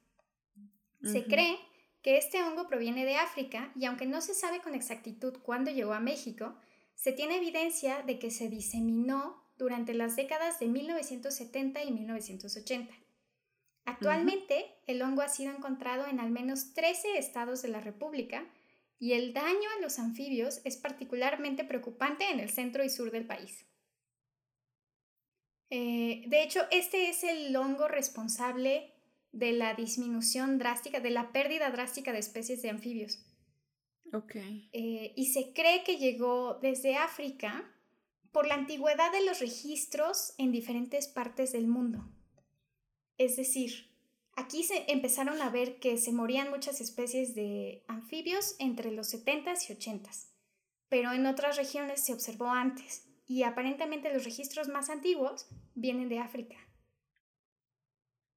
Se 1.02 1.26
cree 1.26 1.58
que 2.02 2.18
este 2.18 2.44
hongo 2.44 2.68
proviene 2.68 3.06
de 3.06 3.16
África 3.16 3.72
y 3.76 3.86
aunque 3.86 4.06
no 4.06 4.22
se 4.22 4.34
sabe 4.34 4.62
con 4.62 4.76
exactitud 4.76 5.38
cuándo 5.42 5.72
llegó 5.72 5.94
a 5.94 6.00
México, 6.00 6.56
se 6.94 7.12
tiene 7.12 7.38
evidencia 7.38 8.04
de 8.04 8.20
que 8.20 8.30
se 8.32 8.50
diseminó 8.50 9.44
durante 9.58 9.94
las 9.94 10.16
décadas 10.16 10.60
de 10.60 10.68
1970 10.68 11.84
y 11.84 11.92
1980. 11.92 12.94
Actualmente, 13.86 14.76
el 14.86 15.02
hongo 15.02 15.22
ha 15.22 15.30
sido 15.30 15.56
encontrado 15.56 16.08
en 16.08 16.20
al 16.20 16.30
menos 16.30 16.74
13 16.74 17.18
estados 17.18 17.62
de 17.62 17.70
la 17.70 17.80
República 17.80 18.46
y 19.00 19.14
el 19.14 19.34
daño 19.34 19.70
a 19.78 19.82
los 19.82 20.00
anfibios 20.00 20.62
es 20.64 20.78
particularmente 20.78 21.64
preocupante 21.64 22.30
en 22.30 22.40
el 22.40 22.50
centro 22.50 22.84
y 22.84 22.90
sur 22.90 23.12
del 23.12 23.26
país. 23.26 23.66
Eh, 25.70 26.24
de 26.28 26.44
hecho, 26.44 26.62
este 26.72 27.10
es 27.10 27.24
el 27.24 27.56
hongo 27.56 27.88
responsable 27.88 28.94
de 29.32 29.52
la 29.52 29.74
disminución 29.74 30.58
drástica, 30.58 31.00
de 31.00 31.12
la 31.12 31.32
pérdida 31.32 31.70
drástica 31.70 32.12
de 32.12 32.20
especies 32.20 32.62
de 32.62 32.70
anfibios. 32.70 33.26
Ok. 34.14 34.36
Eh, 34.36 35.14
y 35.16 35.26
se 35.28 35.54
cree 35.54 35.84
que 35.84 35.98
llegó 35.98 36.56
desde 36.62 36.96
África 36.96 37.70
por 38.32 38.48
la 38.48 38.56
antigüedad 38.56 39.12
de 39.12 39.26
los 39.26 39.40
registros 39.40 40.34
en 40.38 40.52
diferentes 40.52 41.08
partes 41.08 41.52
del 41.52 41.68
mundo. 41.68 42.08
Es 43.18 43.36
decir, 43.36 43.90
Aquí 44.38 44.64
se 44.64 44.86
empezaron 44.92 45.42
a 45.42 45.50
ver 45.50 45.80
que 45.80 45.98
se 45.98 46.12
morían 46.12 46.52
muchas 46.52 46.80
especies 46.80 47.34
de 47.34 47.84
anfibios 47.88 48.56
entre 48.60 48.92
los 48.92 49.12
70s 49.12 49.68
y 49.68 49.74
80s, 49.74 50.28
pero 50.90 51.12
en 51.12 51.26
otras 51.26 51.58
regiones 51.58 52.06
se 52.06 52.14
observó 52.14 52.52
antes 52.52 53.08
y 53.26 53.42
aparentemente 53.42 54.14
los 54.14 54.26
registros 54.26 54.68
más 54.68 54.92
antiguos 54.92 55.48
vienen 55.74 56.08
de 56.08 56.20
África. 56.20 56.56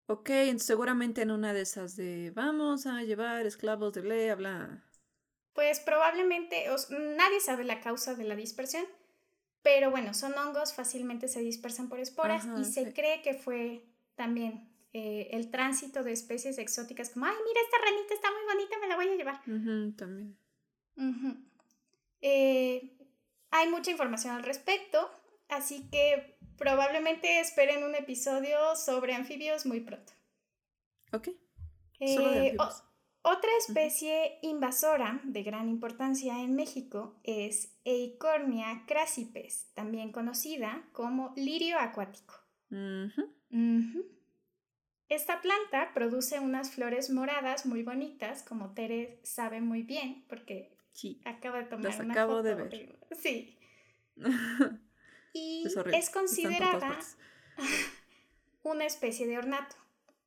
Ok, 0.07 0.31
seguramente 0.57 1.21
en 1.21 1.33
una 1.33 1.53
de 1.53 1.61
esas 1.61 1.97
de 1.97 2.33
vamos 2.35 2.87
a 2.87 3.03
llevar 3.03 3.45
esclavos 3.45 3.93
de 3.93 4.03
ley, 4.03 4.31
habla. 4.31 4.83
Pues 5.53 5.81
probablemente, 5.81 6.65
nadie 6.89 7.41
sabe 7.41 7.65
la 7.65 7.83
causa 7.83 8.15
de 8.15 8.25
la 8.25 8.37
dispersión, 8.37 8.87
pero 9.61 9.91
bueno, 9.91 10.15
son 10.15 10.33
hongos, 10.33 10.73
fácilmente 10.73 11.29
se 11.29 11.41
dispersan 11.41 11.91
por 11.91 12.01
esporas 12.01 12.47
y 12.59 12.65
se 12.65 12.95
cree 12.95 13.21
que 13.21 13.35
fue 13.35 13.85
también 14.15 14.70
eh, 14.93 15.29
el 15.33 15.51
tránsito 15.51 16.03
de 16.03 16.13
especies 16.13 16.59
exóticas 16.59 17.11
como, 17.11 17.27
ay, 17.27 17.37
mira, 17.47 17.61
esta 17.61 17.79
ranita 17.85 18.15
está 18.15 18.29
muy 18.31 18.55
bonita, 18.55 18.79
me 18.81 18.89
la 18.89 18.97
voy 18.97 19.09
a 19.09 19.17
llevar. 19.17 19.41
también. 19.97 20.37
Eh, 22.21 22.97
hay 23.51 23.69
mucha 23.69 23.91
información 23.91 24.35
al 24.37 24.43
respecto, 24.43 25.11
así 25.49 25.89
que 25.91 26.39
Probablemente 26.61 27.41
esperen 27.41 27.85
un 27.85 27.95
episodio 27.95 28.77
sobre 28.77 29.15
anfibios 29.15 29.65
muy 29.65 29.81
pronto. 29.81 30.13
Ok. 31.11 31.29
Eh, 31.99 32.55
otra 33.23 33.51
especie 33.59 34.39
invasora 34.43 35.23
de 35.25 35.43
gran 35.43 35.71
importancia 35.71 36.39
en 36.43 36.55
México 36.55 37.19
es 37.23 37.75
Eicornia 37.87 38.85
crassipes, 38.87 39.71
también 39.73 40.13
conocida 40.13 40.87
como 40.93 41.33
lirio 41.35 41.79
acuático. 41.79 42.35
Esta 45.11 45.43
planta 45.43 45.93
produce 45.93 46.39
unas 46.39 46.71
flores 46.71 47.11
moradas 47.11 47.67
muy 47.67 47.83
bonitas, 47.83 48.45
como 48.45 48.75
Tere 48.75 49.19
sabe 49.25 49.61
muy 49.61 49.83
bien, 49.83 50.25
porque 50.29 50.73
acaba 51.25 51.59
de 51.59 51.65
tomar 51.65 51.85
las 51.87 52.01
acabo 52.01 52.45
de 52.45 52.55
ver. 52.55 52.99
Sí. 53.21 53.59
y 55.33 55.67
es, 55.93 56.11
considerada 56.11 56.97
una 58.63 58.87
especie 58.87 59.27
de 59.27 59.37
ornato, 59.37 59.75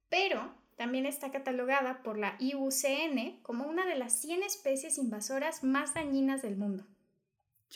pero 0.09 0.53
también 0.75 1.05
está 1.05 1.31
catalogada 1.31 2.03
por 2.03 2.17
la 2.17 2.35
IUCN 2.39 3.41
como 3.41 3.65
una 3.65 3.85
de 3.85 3.95
las 3.95 4.19
100 4.19 4.43
especies 4.43 4.97
invasoras 4.97 5.63
más 5.63 5.93
dañinas 5.93 6.41
del 6.41 6.57
mundo. 6.57 6.85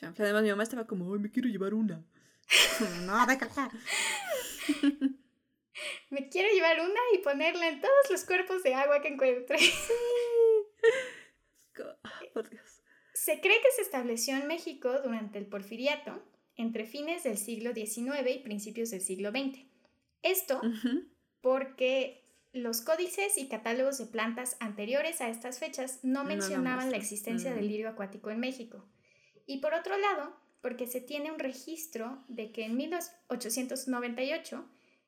Además, 0.02 0.44
mi 0.44 0.50
mamá 0.50 0.64
estaba 0.64 0.86
como, 0.86 1.14
Ay, 1.14 1.22
me 1.22 1.32
quiero 1.32 1.48
llevar 1.48 1.74
una. 1.74 2.04
no, 3.06 3.26
déjala. 3.26 3.72
Me 6.10 6.30
quiero 6.30 6.54
llevar 6.54 6.80
una 6.80 7.00
y 7.14 7.18
ponerla 7.20 7.68
en 7.68 7.82
todos 7.82 8.10
los 8.10 8.24
cuerpos 8.26 8.64
de 8.64 8.74
agua 8.74 9.02
que 9.02 9.10
encuentre. 9.10 9.58
Por 12.34 12.50
Dios. 12.50 12.82
Se 13.14 13.42
cree 13.42 13.62
que 13.62 13.72
se 13.76 13.82
estableció 13.82 14.38
en 14.38 14.48
México 14.48 15.02
durante 15.04 15.38
el 15.38 15.48
porfiriato 15.48 16.24
entre 16.56 16.86
fines 16.86 17.24
del 17.24 17.38
siglo 17.38 17.74
XIX 17.74 18.36
y 18.36 18.40
principios 18.40 18.92
del 18.92 19.02
siglo 19.02 19.32
XX. 19.32 19.66
Esto 20.24 20.62
porque 21.42 22.24
los 22.54 22.82
códices 22.82 23.38
y 23.38 23.48
catálogos 23.48 24.00
de 24.00 24.08
plantas 24.08 24.58
anteriores 24.60 25.22
a 25.22 25.30
estas 25.30 25.60
fechas 25.60 26.00
no 26.04 26.24
mencionaban 26.24 26.92
la 26.92 26.98
existencia 26.98 27.54
del 27.54 27.68
lirio 27.68 27.90
acuático 27.90 28.32
en 28.32 28.40
México. 28.40 28.84
Y 29.46 29.60
por 29.60 29.74
otro 29.74 29.98
lado, 29.98 30.36
porque 30.62 30.88
se 30.88 31.02
tiene 31.02 31.32
un 31.32 31.40
registro 31.40 32.24
de 32.28 32.52
que 32.52 32.66
en 32.66 32.76
1898 32.76 34.68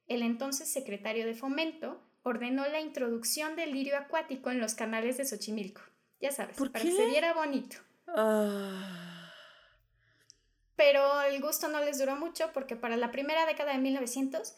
el 0.09 0.23
entonces 0.23 0.69
secretario 0.69 1.25
de 1.25 1.35
Fomento 1.35 2.01
ordenó 2.23 2.67
la 2.67 2.81
introducción 2.81 3.55
del 3.55 3.71
lirio 3.71 3.97
acuático 3.97 4.51
en 4.51 4.59
los 4.59 4.75
canales 4.75 5.17
de 5.17 5.25
Xochimilco. 5.25 5.81
Ya 6.19 6.31
sabes, 6.31 6.57
para 6.57 6.71
que 6.83 6.91
se 6.91 7.05
viera 7.05 7.33
bonito. 7.33 7.77
Ah. 8.07 9.31
Pero 10.75 11.21
el 11.21 11.41
gusto 11.41 11.67
no 11.69 11.79
les 11.79 11.99
duró 11.99 12.15
mucho 12.15 12.51
porque 12.53 12.75
para 12.75 12.97
la 12.97 13.11
primera 13.11 13.45
década 13.45 13.71
de 13.71 13.77
1900 13.77 14.55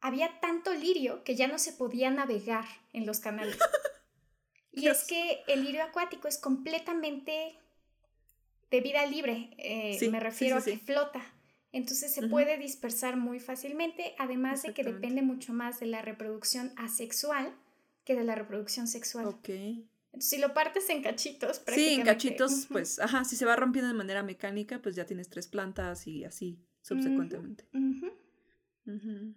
había 0.00 0.40
tanto 0.40 0.72
lirio 0.72 1.22
que 1.24 1.36
ya 1.36 1.48
no 1.48 1.58
se 1.58 1.72
podía 1.72 2.10
navegar 2.10 2.64
en 2.92 3.06
los 3.06 3.20
canales. 3.20 3.58
y 4.72 4.88
es 4.88 5.04
que 5.04 5.42
el 5.48 5.64
lirio 5.64 5.84
acuático 5.84 6.28
es 6.28 6.38
completamente 6.38 7.58
de 8.70 8.80
vida 8.80 9.04
libre, 9.06 9.50
eh, 9.58 9.98
me 10.10 10.20
refiero 10.20 10.58
a 10.58 10.62
que 10.62 10.78
flota. 10.78 11.22
Entonces 11.72 12.14
se 12.14 12.26
puede 12.28 12.56
dispersar 12.56 13.16
muy 13.16 13.40
fácilmente, 13.40 14.14
además 14.18 14.62
de 14.62 14.72
que 14.72 14.84
depende 14.84 15.22
mucho 15.22 15.52
más 15.52 15.80
de 15.80 15.86
la 15.86 16.00
reproducción 16.00 16.72
asexual 16.76 17.54
que 18.04 18.14
de 18.14 18.24
la 18.24 18.34
reproducción 18.34 18.86
sexual. 18.86 19.26
Ok. 19.26 19.50
Si 20.18 20.38
lo 20.38 20.54
partes 20.54 20.88
en 20.88 21.02
cachitos, 21.02 21.62
Sí, 21.66 21.90
en 21.90 22.02
cachitos, 22.04 22.66
pues, 22.70 22.98
ajá, 22.98 23.24
si 23.24 23.36
se 23.36 23.44
va 23.44 23.54
rompiendo 23.54 23.88
de 23.88 23.94
manera 23.94 24.22
mecánica, 24.22 24.80
pues 24.80 24.96
ya 24.96 25.04
tienes 25.04 25.28
tres 25.28 25.46
plantas 25.46 26.06
y 26.06 26.24
así 26.24 26.58
subsecuentemente. 26.80 27.68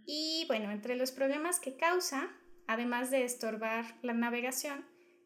Y 0.05 0.45
bueno, 0.47 0.71
entre 0.71 0.95
los 0.95 1.11
problemas 1.11 1.59
que 1.59 1.75
causa, 1.75 2.29
además 2.67 3.11
de 3.11 3.25
estorbar 3.25 3.99
la 4.01 4.13
navegación, 4.13 4.85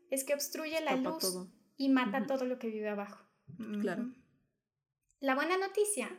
es 0.10 0.24
que 0.24 0.34
obstruye 0.34 0.82
la 0.82 0.96
luz 0.96 1.48
y 1.78 1.90
mata 1.90 2.26
todo 2.26 2.46
lo 2.46 2.58
que 2.58 2.70
vive 2.70 2.90
abajo. 2.90 3.24
Claro. 3.82 4.12
La 5.20 5.36
buena 5.36 5.58
noticia 5.58 6.10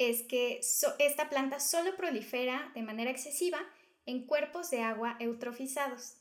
es 0.00 0.22
que 0.22 0.60
esta 0.98 1.28
planta 1.28 1.60
solo 1.60 1.94
prolifera 1.94 2.72
de 2.74 2.80
manera 2.80 3.10
excesiva 3.10 3.58
en 4.06 4.24
cuerpos 4.24 4.70
de 4.70 4.80
agua 4.80 5.16
eutrofizados. 5.20 6.16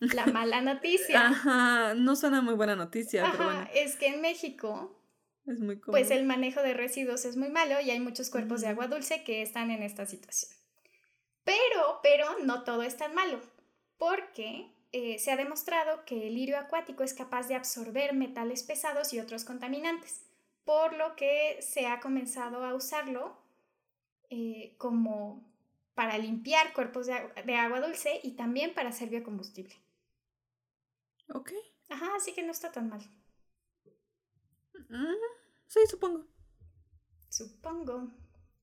La 0.00 0.24
mala 0.26 0.62
noticia. 0.62 1.26
Ajá, 1.26 1.92
no 1.92 2.16
suena 2.16 2.40
muy 2.40 2.54
buena 2.54 2.74
noticia, 2.74 3.28
pero 3.30 3.44
bueno. 3.44 3.68
Es 3.74 3.96
que 3.96 4.06
en 4.06 4.22
México, 4.22 4.98
es 5.46 5.60
muy 5.60 5.76
pues 5.76 6.10
el 6.10 6.24
manejo 6.24 6.62
de 6.62 6.72
residuos 6.72 7.26
es 7.26 7.36
muy 7.36 7.50
malo 7.50 7.78
y 7.82 7.90
hay 7.90 8.00
muchos 8.00 8.30
cuerpos 8.30 8.62
de 8.62 8.68
agua 8.68 8.86
dulce 8.86 9.22
que 9.24 9.42
están 9.42 9.70
en 9.70 9.82
esta 9.82 10.06
situación. 10.06 10.50
Pero, 11.44 12.00
pero 12.02 12.38
no 12.44 12.64
todo 12.64 12.82
es 12.82 12.96
tan 12.96 13.14
malo, 13.14 13.40
porque 13.98 14.72
eh, 14.92 15.18
se 15.18 15.32
ha 15.32 15.36
demostrado 15.36 16.06
que 16.06 16.28
el 16.28 16.34
lirio 16.34 16.58
acuático 16.58 17.02
es 17.02 17.12
capaz 17.12 17.46
de 17.46 17.56
absorber 17.56 18.14
metales 18.14 18.62
pesados 18.62 19.12
y 19.12 19.20
otros 19.20 19.44
contaminantes, 19.44 20.22
por 20.68 20.92
lo 20.92 21.16
que 21.16 21.62
se 21.62 21.86
ha 21.86 21.98
comenzado 21.98 22.62
a 22.62 22.74
usarlo 22.74 23.38
eh, 24.28 24.74
como 24.76 25.42
para 25.94 26.18
limpiar 26.18 26.74
cuerpos 26.74 27.06
de 27.06 27.56
agua 27.56 27.80
dulce 27.80 28.20
y 28.22 28.32
también 28.32 28.74
para 28.74 28.90
hacer 28.90 29.08
biocombustible. 29.08 29.74
Ok. 31.32 31.52
Ajá, 31.88 32.10
así 32.14 32.34
que 32.34 32.42
no 32.42 32.52
está 32.52 32.70
tan 32.70 32.90
mal. 32.90 33.00
Mm, 34.90 35.14
sí, 35.68 35.80
supongo. 35.88 36.26
Supongo. 37.30 38.10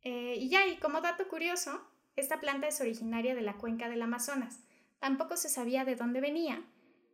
Eh, 0.04 0.36
y 0.38 0.50
ya, 0.50 0.68
y 0.68 0.78
como 0.78 1.02
dato 1.02 1.28
curioso, 1.28 1.88
esta 2.16 2.40
planta 2.40 2.68
es 2.68 2.80
originaria 2.82 3.34
de 3.34 3.42
la 3.42 3.58
cuenca 3.58 3.90
del 3.90 4.04
Amazonas. 4.04 4.60
Tampoco 5.00 5.38
se 5.38 5.50
sabía 5.50 5.86
de 5.86 5.96
dónde 5.96 6.22
venía, 6.22 6.64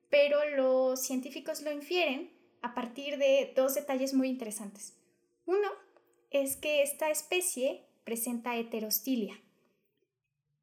pero 0.09 0.37
los 0.57 1.01
científicos 1.01 1.61
lo 1.61 1.71
infieren 1.71 2.40
a 2.61 2.73
partir 2.73 3.17
de 3.17 3.53
dos 3.55 3.75
detalles 3.75 4.13
muy 4.13 4.27
interesantes. 4.29 4.97
Uno 5.45 5.69
es 6.29 6.55
que 6.55 6.81
esta 6.83 7.09
especie 7.09 7.85
presenta 8.03 8.57
heterostilia. 8.57 9.39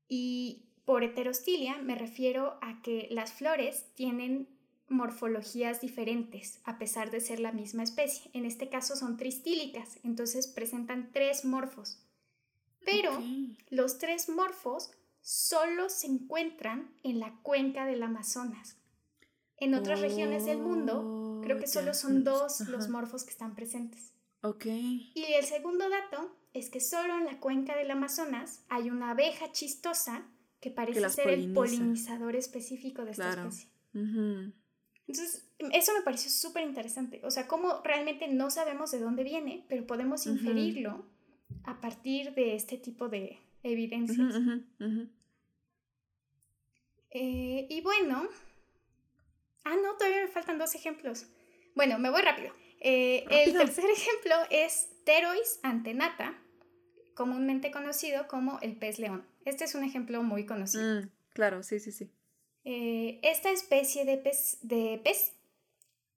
Y 0.08 0.64
por 0.84 1.04
heterostilia 1.04 1.78
me 1.78 1.94
refiero 1.94 2.58
a 2.62 2.80
que 2.82 3.08
las 3.10 3.32
flores 3.32 3.86
tienen 3.94 4.48
morfologías 4.88 5.82
diferentes 5.82 6.60
a 6.64 6.78
pesar 6.78 7.10
de 7.10 7.20
ser 7.20 7.40
la 7.40 7.52
misma 7.52 7.82
especie. 7.82 8.30
En 8.32 8.46
este 8.46 8.68
caso 8.68 8.96
son 8.96 9.16
tristílicas, 9.16 9.98
entonces 10.02 10.46
presentan 10.48 11.10
tres 11.12 11.44
morfos. 11.44 12.02
Pero 12.84 13.12
los 13.68 13.98
tres 13.98 14.30
morfos 14.30 14.90
solo 15.20 15.90
se 15.90 16.06
encuentran 16.06 16.94
en 17.02 17.20
la 17.20 17.38
cuenca 17.42 17.84
del 17.84 18.02
Amazonas. 18.02 18.78
En 19.58 19.74
otras 19.74 20.00
regiones 20.00 20.46
del 20.46 20.58
mundo, 20.58 21.17
creo 21.48 21.60
que 21.60 21.66
solo 21.66 21.94
son 21.94 22.24
dos 22.24 22.60
los 22.68 22.88
morfos 22.88 23.24
que 23.24 23.30
están 23.30 23.54
presentes. 23.54 24.12
Y 25.14 25.24
el 25.32 25.44
segundo 25.44 25.88
dato 25.88 26.36
es 26.52 26.70
que 26.70 26.80
solo 26.80 27.18
en 27.18 27.24
la 27.24 27.40
cuenca 27.40 27.76
del 27.76 27.90
Amazonas 27.90 28.64
hay 28.68 28.90
una 28.90 29.10
abeja 29.10 29.50
chistosa 29.52 30.26
que 30.60 30.70
parece 30.70 31.08
ser 31.10 31.28
el 31.30 31.52
polinizador 31.52 32.36
específico 32.36 33.04
de 33.04 33.12
esta 33.12 33.30
especie. 33.30 33.68
Entonces, 33.94 35.48
eso 35.72 35.92
me 35.94 36.02
pareció 36.02 36.30
súper 36.30 36.64
interesante. 36.64 37.20
O 37.24 37.30
sea, 37.30 37.48
cómo 37.48 37.80
realmente 37.82 38.28
no 38.28 38.50
sabemos 38.50 38.90
de 38.90 39.00
dónde 39.00 39.24
viene, 39.24 39.64
pero 39.68 39.86
podemos 39.86 40.26
inferirlo 40.26 41.06
a 41.64 41.80
partir 41.80 42.34
de 42.34 42.54
este 42.54 42.76
tipo 42.76 43.08
de 43.08 43.38
evidencias. 43.62 44.34
Eh, 47.10 47.66
y 47.70 47.80
bueno, 47.80 48.28
ah, 49.64 49.76
no, 49.82 49.96
todavía 49.96 50.22
me 50.22 50.28
faltan 50.28 50.58
dos 50.58 50.74
ejemplos. 50.74 51.26
Bueno, 51.78 52.00
me 52.00 52.10
voy 52.10 52.22
rápido. 52.22 52.50
Eh, 52.80 53.24
el 53.30 53.52
tercer 53.52 53.84
ejemplo 53.96 54.34
es 54.50 54.88
Terois 55.04 55.60
antenata, 55.62 56.36
comúnmente 57.14 57.70
conocido 57.70 58.26
como 58.26 58.58
el 58.62 58.74
pez 58.74 58.98
león. 58.98 59.24
Este 59.44 59.62
es 59.62 59.76
un 59.76 59.84
ejemplo 59.84 60.24
muy 60.24 60.44
conocido. 60.44 61.02
Mm, 61.02 61.10
claro, 61.34 61.62
sí, 61.62 61.78
sí, 61.78 61.92
sí. 61.92 62.10
Eh, 62.64 63.20
esta 63.22 63.52
especie 63.52 64.04
de 64.04 64.16
pez, 64.16 64.58
de 64.62 65.00
pez 65.04 65.34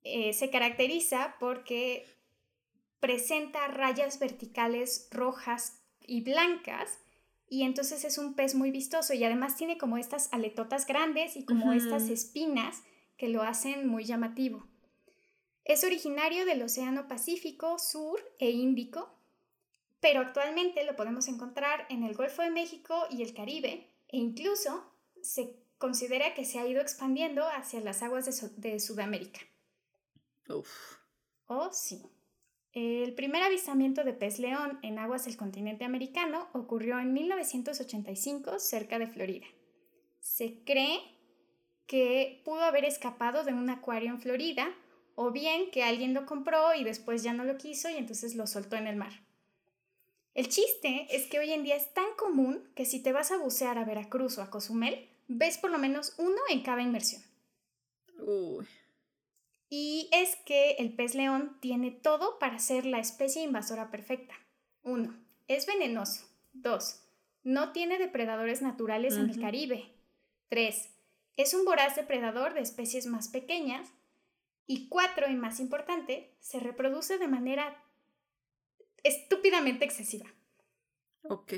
eh, 0.04 0.34
se 0.34 0.50
caracteriza 0.50 1.36
porque 1.40 2.08
presenta 3.00 3.68
rayas 3.68 4.18
verticales 4.18 5.10
rojas 5.12 5.84
y 6.08 6.22
blancas 6.22 6.98
y 7.48 7.62
entonces 7.62 8.04
es 8.04 8.18
un 8.18 8.34
pez 8.34 8.56
muy 8.56 8.72
vistoso 8.72 9.14
y 9.14 9.24
además 9.24 9.58
tiene 9.58 9.78
como 9.78 10.00
estas 10.00 10.34
aletotas 10.34 10.88
grandes 10.88 11.38
y 11.38 11.46
como 11.46 11.72
estas 11.72 12.10
espinas 12.10 12.82
que 13.16 13.30
lo 13.30 13.44
hacen 13.44 13.88
muy 13.88 14.06
llamativo. 14.06 14.71
Es 15.64 15.84
originario 15.84 16.46
del 16.46 16.64
Océano 16.64 17.08
Pacífico, 17.08 17.78
Sur 17.78 18.20
e 18.40 18.50
Índico, 18.50 19.10
pero 20.00 20.22
actualmente 20.22 20.84
lo 20.84 20.96
podemos 20.96 21.28
encontrar 21.28 21.86
en 21.90 22.04
el 22.04 22.16
Golfo 22.16 22.42
de 22.42 22.50
México 22.50 23.06
y 23.12 23.22
el 23.22 23.34
Caribe 23.34 23.88
e 24.08 24.18
incluso 24.18 24.92
se 25.22 25.56
considera 25.78 26.34
que 26.34 26.46
se 26.46 26.60
ha 26.60 26.68
ido 26.68 26.82
expandiendo 26.82 27.48
hacia 27.48 27.80
las 27.82 28.02
aguas 28.02 28.26
de, 28.58 28.80
Sudamérica. 28.80 29.42
Uf. 30.50 30.98
Oh, 31.46 31.72
sí. 31.72 32.02
El 32.74 33.14
primer 33.14 33.44
avistamiento 33.44 34.04
de 34.04 34.14
pez 34.14 34.40
león 34.40 34.80
en 34.82 34.98
aguas 34.98 35.26
del 35.26 35.38
continente 35.38 35.86
americano 35.86 36.48
ocurrió 36.54 37.00
en 37.00 37.14
1985 37.14 38.60
cerca 38.60 38.98
de 38.98 39.08
Florida. 39.08 39.46
Se 40.20 40.64
cree 40.64 41.00
que 41.86 42.42
pudo 42.46 42.62
haber 42.62 42.86
escapado 42.86 43.44
de 43.44 43.54
un 43.54 43.70
acuario 43.70 44.10
en 44.10 44.22
Florida 44.22 44.74
o 45.22 45.32
bien 45.32 45.72
que 45.72 45.84
alguien 45.84 46.14
lo 46.14 46.26
compró 46.26 46.74
y 46.74 46.84
después 46.84 47.24
ya 47.24 47.34
no 47.34 47.44
lo 47.44 47.58
quiso 47.58 47.90
y 47.90 47.96
entonces 47.96 48.36
lo 48.36 48.48
soltó 48.48 48.76
en 48.76 48.88
el 48.88 48.96
mar. 48.96 49.12
El 50.34 50.48
chiste 50.48 51.08
es 51.12 51.28
que 51.28 51.40
hoy 51.40 51.52
en 51.52 51.64
día 51.64 51.76
es 51.76 51.94
tan 51.94 52.14
común 52.18 52.70
que 52.76 52.86
si 52.86 53.02
te 53.02 53.12
vas 53.12 53.32
a 53.32 53.38
bucear 53.38 53.78
a 53.78 53.86
Veracruz 53.86 54.38
o 54.38 54.42
a 54.42 54.50
Cozumel, 54.50 55.10
ves 55.28 55.58
por 55.58 55.72
lo 55.72 55.78
menos 55.78 56.14
uno 56.18 56.40
en 56.50 56.62
cada 56.62 56.82
inmersión. 56.82 57.22
Y 59.70 60.10
es 60.12 60.36
que 60.46 60.72
el 60.80 60.94
pez 60.94 61.16
león 61.16 61.58
tiene 61.62 61.92
todo 61.92 62.40
para 62.40 62.60
ser 62.60 62.86
la 62.86 63.00
especie 63.00 63.44
invasora 63.44 63.90
perfecta. 63.90 64.36
Uno, 64.84 65.18
es 65.48 65.66
venenoso. 65.66 66.26
Dos, 66.54 67.02
no 67.44 67.72
tiene 67.72 67.98
depredadores 67.98 68.62
naturales 68.62 69.16
en 69.16 69.30
el 69.30 69.40
Caribe. 69.40 69.92
Tres, 70.50 70.90
es 71.38 71.54
un 71.54 71.66
voraz 71.66 71.96
depredador 71.96 72.54
de 72.54 72.62
especies 72.62 73.06
más 73.06 73.30
pequeñas. 73.30 73.90
Y 74.72 74.88
cuatro, 74.88 75.30
y 75.30 75.36
más 75.36 75.60
importante, 75.60 76.34
se 76.40 76.62
reproduce 76.62 77.18
de 77.18 77.28
manera 77.28 77.84
estúpidamente 79.04 79.84
excesiva. 79.84 80.34
Ok. 81.24 81.56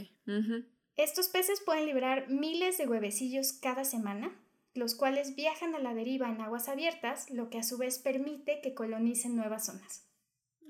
Estos 0.95 1.27
peces 1.27 1.61
pueden 1.61 1.85
liberar 1.85 2.27
miles 2.29 2.79
de 2.79 2.87
huevecillos 2.87 3.53
cada 3.53 3.85
semana, 3.85 4.35
los 4.73 4.95
cuales 4.95 5.35
viajan 5.35 5.75
a 5.75 5.79
la 5.79 5.93
deriva 5.93 6.27
en 6.27 6.41
aguas 6.41 6.69
abiertas, 6.69 7.29
lo 7.29 7.51
que 7.51 7.59
a 7.59 7.63
su 7.63 7.77
vez 7.77 7.99
permite 7.99 8.61
que 8.61 8.73
colonicen 8.73 9.35
nuevas 9.35 9.67
zonas. 9.67 10.07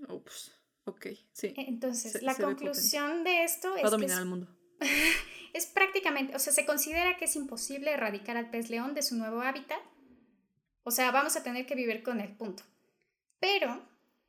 Ups. 0.10 0.52
Ok, 0.84 1.08
sí. 1.32 1.54
Entonces, 1.56 2.22
la 2.24 2.36
conclusión 2.36 3.24
de 3.24 3.46
esto 3.46 3.74
es. 3.78 3.86
Va 3.86 3.88
a 3.88 3.92
dominar 3.92 4.20
el 4.20 4.28
mundo. 4.28 4.50
es 5.54 5.66
prácticamente, 5.68 6.36
o 6.36 6.40
sea, 6.40 6.52
se 6.52 6.66
considera 6.66 7.16
que 7.16 7.24
es 7.24 7.38
imposible 7.38 7.92
erradicar 7.92 8.36
al 8.36 8.50
pez 8.50 8.70
león 8.70 8.96
de 8.96 9.02
su 9.02 9.16
nuevo 9.16 9.40
hábitat. 9.40 9.80
O 10.84 10.92
sea, 10.92 11.12
vamos 11.12 11.36
a 11.36 11.44
tener 11.44 11.66
que 11.66 11.76
vivir 11.76 12.04
con 12.04 12.20
el 12.20 12.36
punto. 12.36 12.64
Pero 13.40 13.82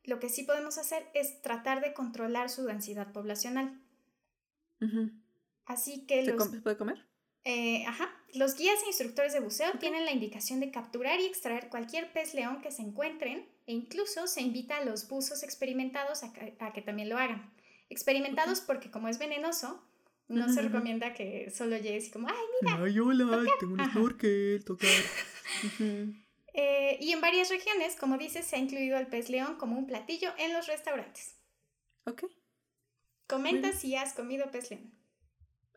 lo 0.03 0.19
que 0.19 0.29
sí 0.29 0.43
podemos 0.43 0.77
hacer 0.77 1.07
es 1.13 1.41
tratar 1.41 1.81
de 1.81 1.93
controlar 1.93 2.49
su 2.49 2.65
densidad 2.65 3.11
poblacional. 3.11 3.79
Así 5.65 6.05
que... 6.05 6.25
¿Se 6.25 6.61
puede 6.61 6.77
comer? 6.77 7.05
Eh, 7.43 7.85
ajá. 7.85 8.09
Los 8.33 8.55
guías 8.55 8.81
e 8.83 8.87
instructores 8.87 9.33
de 9.33 9.39
buceo 9.39 9.71
tienen 9.79 10.05
la 10.05 10.11
indicación 10.11 10.59
de 10.59 10.71
capturar 10.71 11.19
y 11.19 11.25
extraer 11.25 11.69
cualquier 11.69 12.11
pez 12.11 12.33
león 12.33 12.61
que 12.61 12.71
se 12.71 12.81
encuentren 12.81 13.47
e 13.67 13.73
incluso 13.73 14.27
se 14.27 14.41
invita 14.41 14.77
a 14.77 14.85
los 14.85 15.07
buzos 15.07 15.43
experimentados 15.43 16.23
a 16.23 16.33
que, 16.73 16.81
también 16.81 17.09
lo 17.09 17.17
hagan. 17.17 17.51
Experimentados 17.89 18.61
porque 18.61 18.91
como 18.91 19.07
es 19.07 19.19
venenoso, 19.19 19.83
no 20.27 20.51
se 20.51 20.61
recomienda 20.61 21.13
que 21.13 21.51
solo 21.51 21.77
llegues 21.77 22.07
y 22.07 22.11
como, 22.11 22.27
ay, 22.27 22.35
mira. 22.61 22.83
Ay, 22.83 22.99
hola, 22.99 23.43
tengo 23.59 23.73
un 23.73 23.91
snorkel, 23.91 24.63
tocar. 24.65 24.89
Eh, 26.57 26.97
y 27.01 27.11
en 27.11 27.19
varias 27.19 27.49
regiones, 27.49 27.97
como 27.97 28.17
dices, 28.17 28.45
se 28.45 28.55
ha 28.55 28.59
incluido 28.59 28.97
al 28.97 29.07
pez 29.07 29.29
león 29.29 29.57
como 29.57 29.77
un 29.77 29.87
platillo 29.87 30.29
en 30.37 30.53
los 30.53 30.67
restaurantes. 30.67 31.35
Ok. 32.05 32.23
Comenta 33.27 33.73
si 33.73 33.95
has 33.95 34.13
comido 34.13 34.49
pez 34.51 34.71
león. 34.71 34.93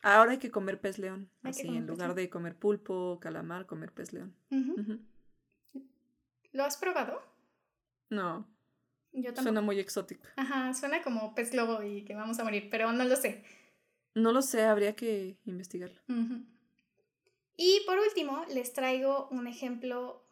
Ahora 0.02 0.32
hay 0.32 0.38
que 0.38 0.52
comer 0.52 0.80
pez 0.80 0.98
león. 0.98 1.30
así, 1.42 1.66
en 1.66 1.88
lugar 1.88 2.14
de 2.14 2.30
comer 2.30 2.56
pulpo, 2.56 3.18
calamar, 3.20 3.66
comer 3.66 3.92
pez 3.92 4.12
león. 4.12 4.36
¿Lo 6.52 6.64
has 6.64 6.76
probado? 6.76 7.22
No. 8.08 8.48
Yo 9.10 9.24
tampoco. 9.24 9.42
Suena 9.42 9.60
muy 9.60 9.80
exótico. 9.80 10.28
Ajá, 10.36 10.72
suena 10.74 11.02
como 11.02 11.34
pez 11.34 11.50
globo 11.50 11.82
y 11.82 12.04
que 12.04 12.14
vamos 12.14 12.38
a 12.38 12.44
morir, 12.44 12.68
pero 12.70 12.92
no 12.92 13.02
lo 13.02 13.16
sé. 13.16 13.42
No 14.14 14.30
lo 14.30 14.42
sé, 14.42 14.62
habría 14.62 14.94
que 14.94 15.38
investigarlo. 15.44 16.00
Y 17.56 17.80
por 17.84 17.98
último, 17.98 18.44
les 18.50 18.72
traigo 18.72 19.26
un 19.32 19.48
ejemplo 19.48 20.27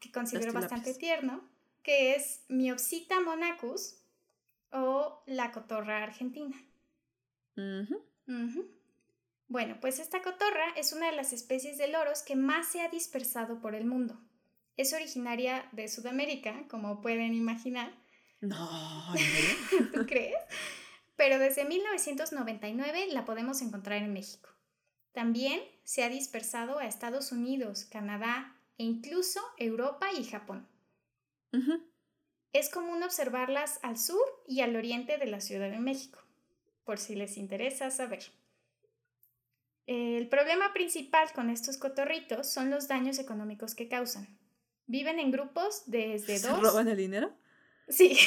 que 0.00 0.12
considero 0.12 0.52
bastante 0.52 0.94
tierno, 0.94 1.42
que 1.82 2.14
es 2.14 2.44
Miopsita 2.48 3.20
monacus 3.20 3.96
o 4.72 5.22
la 5.26 5.52
cotorra 5.52 6.02
argentina. 6.02 6.56
Bueno, 9.48 9.78
pues 9.80 10.00
esta 10.00 10.22
cotorra 10.22 10.70
es 10.76 10.92
una 10.92 11.10
de 11.10 11.16
las 11.16 11.32
especies 11.32 11.78
de 11.78 11.88
loros 11.88 12.22
que 12.22 12.36
más 12.36 12.66
se 12.68 12.80
ha 12.80 12.88
dispersado 12.88 13.60
por 13.60 13.74
el 13.74 13.86
mundo. 13.86 14.20
Es 14.76 14.92
originaria 14.92 15.68
de 15.72 15.88
Sudamérica, 15.88 16.66
como 16.68 17.00
pueden 17.00 17.34
imaginar. 17.34 17.92
No, 18.40 19.14
¿tú 19.94 20.04
crees? 20.06 20.36
Pero 21.16 21.38
desde 21.38 21.64
1999 21.64 23.06
la 23.12 23.24
podemos 23.24 23.62
encontrar 23.62 24.02
en 24.02 24.12
México. 24.12 24.50
También 25.12 25.62
se 25.84 26.04
ha 26.04 26.10
dispersado 26.10 26.78
a 26.78 26.86
Estados 26.86 27.32
Unidos, 27.32 27.86
Canadá, 27.86 28.55
e 28.78 28.84
incluso 28.84 29.40
Europa 29.58 30.08
y 30.12 30.24
Japón. 30.24 30.68
Es 32.52 32.68
común 32.68 33.02
observarlas 33.02 33.78
al 33.82 33.98
sur 33.98 34.24
y 34.46 34.60
al 34.60 34.76
oriente 34.76 35.18
de 35.18 35.26
la 35.26 35.40
Ciudad 35.40 35.70
de 35.70 35.78
México, 35.78 36.18
por 36.84 36.98
si 36.98 37.14
les 37.14 37.36
interesa 37.36 37.90
saber. 37.90 38.24
El 39.86 40.28
problema 40.28 40.72
principal 40.72 41.32
con 41.32 41.48
estos 41.48 41.76
cotorritos 41.76 42.48
son 42.48 42.70
los 42.70 42.88
daños 42.88 43.18
económicos 43.18 43.74
que 43.74 43.88
causan. 43.88 44.38
Viven 44.86 45.18
en 45.18 45.30
grupos 45.30 45.84
desde 45.86 46.40
dos. 46.40 46.56
¿Se 46.56 46.60
roban 46.60 46.88
el 46.88 46.96
dinero? 46.96 47.32
Sí. 47.88 48.18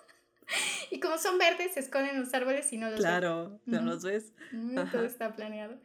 y 0.90 1.00
como 1.00 1.16
son 1.18 1.38
verdes, 1.38 1.72
se 1.74 1.80
esconden 1.80 2.16
en 2.16 2.20
los 2.20 2.34
árboles 2.34 2.72
y 2.72 2.78
no 2.78 2.90
los 2.90 3.00
Claro, 3.00 3.60
no 3.64 3.80
los 3.82 4.02
ves. 4.02 4.32
Mm, 4.52 4.90
todo 4.90 5.04
está 5.04 5.34
planeado. 5.34 5.78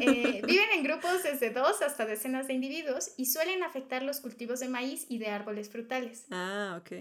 Eh, 0.00 0.42
viven 0.44 0.70
en 0.74 0.82
grupos 0.82 1.22
desde 1.22 1.50
dos 1.50 1.80
hasta 1.82 2.06
decenas 2.06 2.48
de 2.48 2.54
individuos 2.54 3.12
y 3.16 3.26
suelen 3.26 3.62
afectar 3.62 4.02
los 4.02 4.20
cultivos 4.20 4.60
de 4.60 4.68
maíz 4.68 5.06
y 5.08 5.18
de 5.18 5.28
árboles 5.28 5.70
frutales. 5.70 6.26
Ah, 6.30 6.80
ok. 6.80 6.92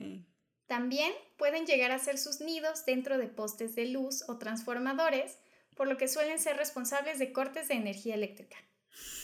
También 0.67 1.12
pueden 1.38 1.65
llegar 1.65 1.91
a 1.91 1.99
ser 1.99 2.17
sus 2.17 2.41
nidos 2.41 2.86
dentro 2.86 3.17
de 3.17 3.27
postes 3.27 3.75
de 3.75 3.88
luz 3.88 4.23
o 4.27 4.38
transformadores, 4.38 5.38
por 5.75 5.88
lo 5.88 5.97
que 5.97 6.08
suelen 6.08 6.39
ser 6.39 6.58
responsables 6.58 7.19
de 7.19 7.31
cortes 7.31 7.67
de 7.67 7.75
energía 7.75 8.15
eléctrica. 8.15 8.58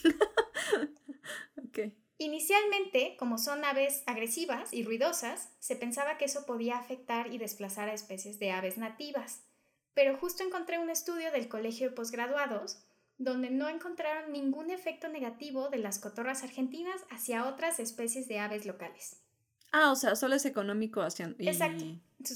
okay. 1.67 1.95
Inicialmente, 2.17 3.15
como 3.17 3.39
son 3.39 3.65
aves 3.65 4.03
agresivas 4.05 4.73
y 4.73 4.83
ruidosas, 4.83 5.49
se 5.59 5.75
pensaba 5.75 6.17
que 6.17 6.25
eso 6.25 6.45
podía 6.45 6.77
afectar 6.77 7.33
y 7.33 7.39
desplazar 7.39 7.89
a 7.89 7.93
especies 7.93 8.37
de 8.37 8.51
aves 8.51 8.77
nativas. 8.77 9.43
Pero 9.95 10.17
justo 10.17 10.43
encontré 10.43 10.77
un 10.77 10.91
estudio 10.91 11.31
del 11.31 11.49
Colegio 11.49 11.89
de 11.89 11.95
Postgraduados 11.95 12.83
donde 13.23 13.51
no 13.51 13.69
encontraron 13.69 14.31
ningún 14.31 14.71
efecto 14.71 15.07
negativo 15.07 15.69
de 15.69 15.77
las 15.77 15.99
cotorras 15.99 16.43
argentinas 16.43 17.01
hacia 17.11 17.45
otras 17.45 17.79
especies 17.79 18.27
de 18.27 18.39
aves 18.39 18.65
locales. 18.65 19.17
Ah, 19.71 19.91
o 19.91 19.95
sea, 19.95 20.15
solo 20.15 20.35
es 20.35 20.45
económico 20.45 21.01
hacia... 21.01 21.33
Exacto. 21.37 21.85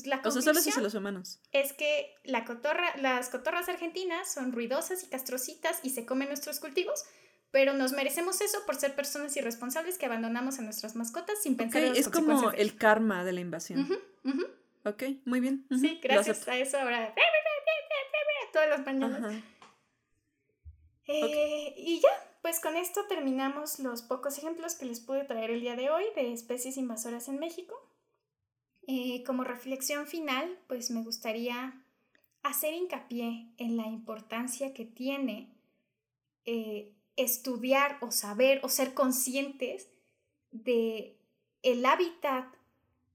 la 0.06 0.22
o 0.24 0.32
sea, 0.32 0.42
solo 0.42 0.60
es 0.60 0.68
hacia 0.68 0.82
los 0.82 0.94
humanos. 0.94 1.40
Es 1.52 1.74
que 1.74 2.16
la 2.24 2.46
cotorra, 2.46 2.96
las 2.98 3.30
cotorras 3.30 3.68
argentinas 3.68 4.32
son 4.32 4.52
ruidosas 4.52 5.04
y 5.04 5.08
castrocitas 5.08 5.80
y 5.84 5.90
se 5.90 6.06
comen 6.06 6.28
nuestros 6.28 6.60
cultivos, 6.60 7.04
pero 7.52 7.74
nos 7.74 7.92
merecemos 7.92 8.40
eso 8.42 8.60
por 8.66 8.76
ser 8.76 8.96
personas 8.96 9.36
irresponsables 9.36 9.98
que 9.98 10.06
abandonamos 10.06 10.60
a 10.60 10.62
nuestras 10.62 10.96
mascotas 10.96 11.42
sin 11.42 11.58
pensar 11.58 11.82
en 11.82 11.90
las 11.90 11.98
Es 11.98 12.10
como 12.10 12.52
el 12.52 12.78
karma 12.78 13.26
de 13.26 13.34
la 13.34 13.42
invasión. 13.42 13.90
Ok, 14.84 15.04
muy 15.26 15.40
bien. 15.40 15.66
Sí, 15.72 16.00
gracias 16.02 16.48
a 16.48 16.58
eso 16.58 16.78
ahora... 16.78 17.14
Todas 18.54 18.70
las 18.70 18.86
mañanas. 18.86 19.44
Eh, 21.08 21.74
y 21.78 22.00
ya, 22.00 22.10
pues 22.42 22.60
con 22.60 22.76
esto 22.76 23.02
terminamos 23.08 23.80
los 23.80 24.02
pocos 24.02 24.38
ejemplos 24.38 24.76
que 24.76 24.86
les 24.86 25.00
pude 25.00 25.24
traer 25.24 25.52
el 25.52 25.62
día 25.62 25.76
de 25.76 25.90
hoy 25.90 26.04
de 26.16 26.34
especies 26.34 26.78
invasoras 26.78 27.28
en 27.28 27.40
México. 27.40 27.76
Eh, 28.88 29.24
como 29.24 29.44
reflexión 29.44 30.08
final, 30.08 30.60
pues 30.68 30.92
me 30.92 31.04
gustaría 31.04 31.82
hacer 32.44 32.74
hincapié 32.74 33.50
en 33.58 33.78
la 33.78 33.88
importancia 33.88 34.74
que 34.74 34.86
tiene 34.86 35.50
eh, 36.46 36.94
estudiar 37.16 37.98
o 38.02 38.12
saber 38.12 38.60
o 38.64 38.70
ser 38.70 38.94
conscientes 38.94 39.90
de 40.52 41.18
el 41.64 41.86
hábitat 41.86 42.46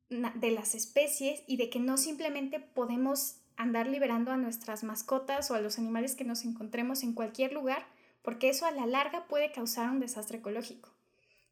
de 0.08 0.50
las 0.50 0.74
especies 0.74 1.42
y 1.46 1.56
de 1.56 1.70
que 1.70 1.78
no 1.78 1.96
simplemente 1.96 2.58
podemos 2.58 3.36
andar 3.60 3.86
liberando 3.86 4.30
a 4.30 4.36
nuestras 4.36 4.84
mascotas 4.84 5.50
o 5.50 5.54
a 5.54 5.60
los 5.60 5.78
animales 5.78 6.16
que 6.16 6.24
nos 6.24 6.44
encontremos 6.44 7.02
en 7.02 7.12
cualquier 7.12 7.52
lugar, 7.52 7.86
porque 8.22 8.48
eso 8.48 8.64
a 8.64 8.70
la 8.70 8.86
larga 8.86 9.26
puede 9.28 9.52
causar 9.52 9.90
un 9.90 10.00
desastre 10.00 10.38
ecológico. 10.38 10.88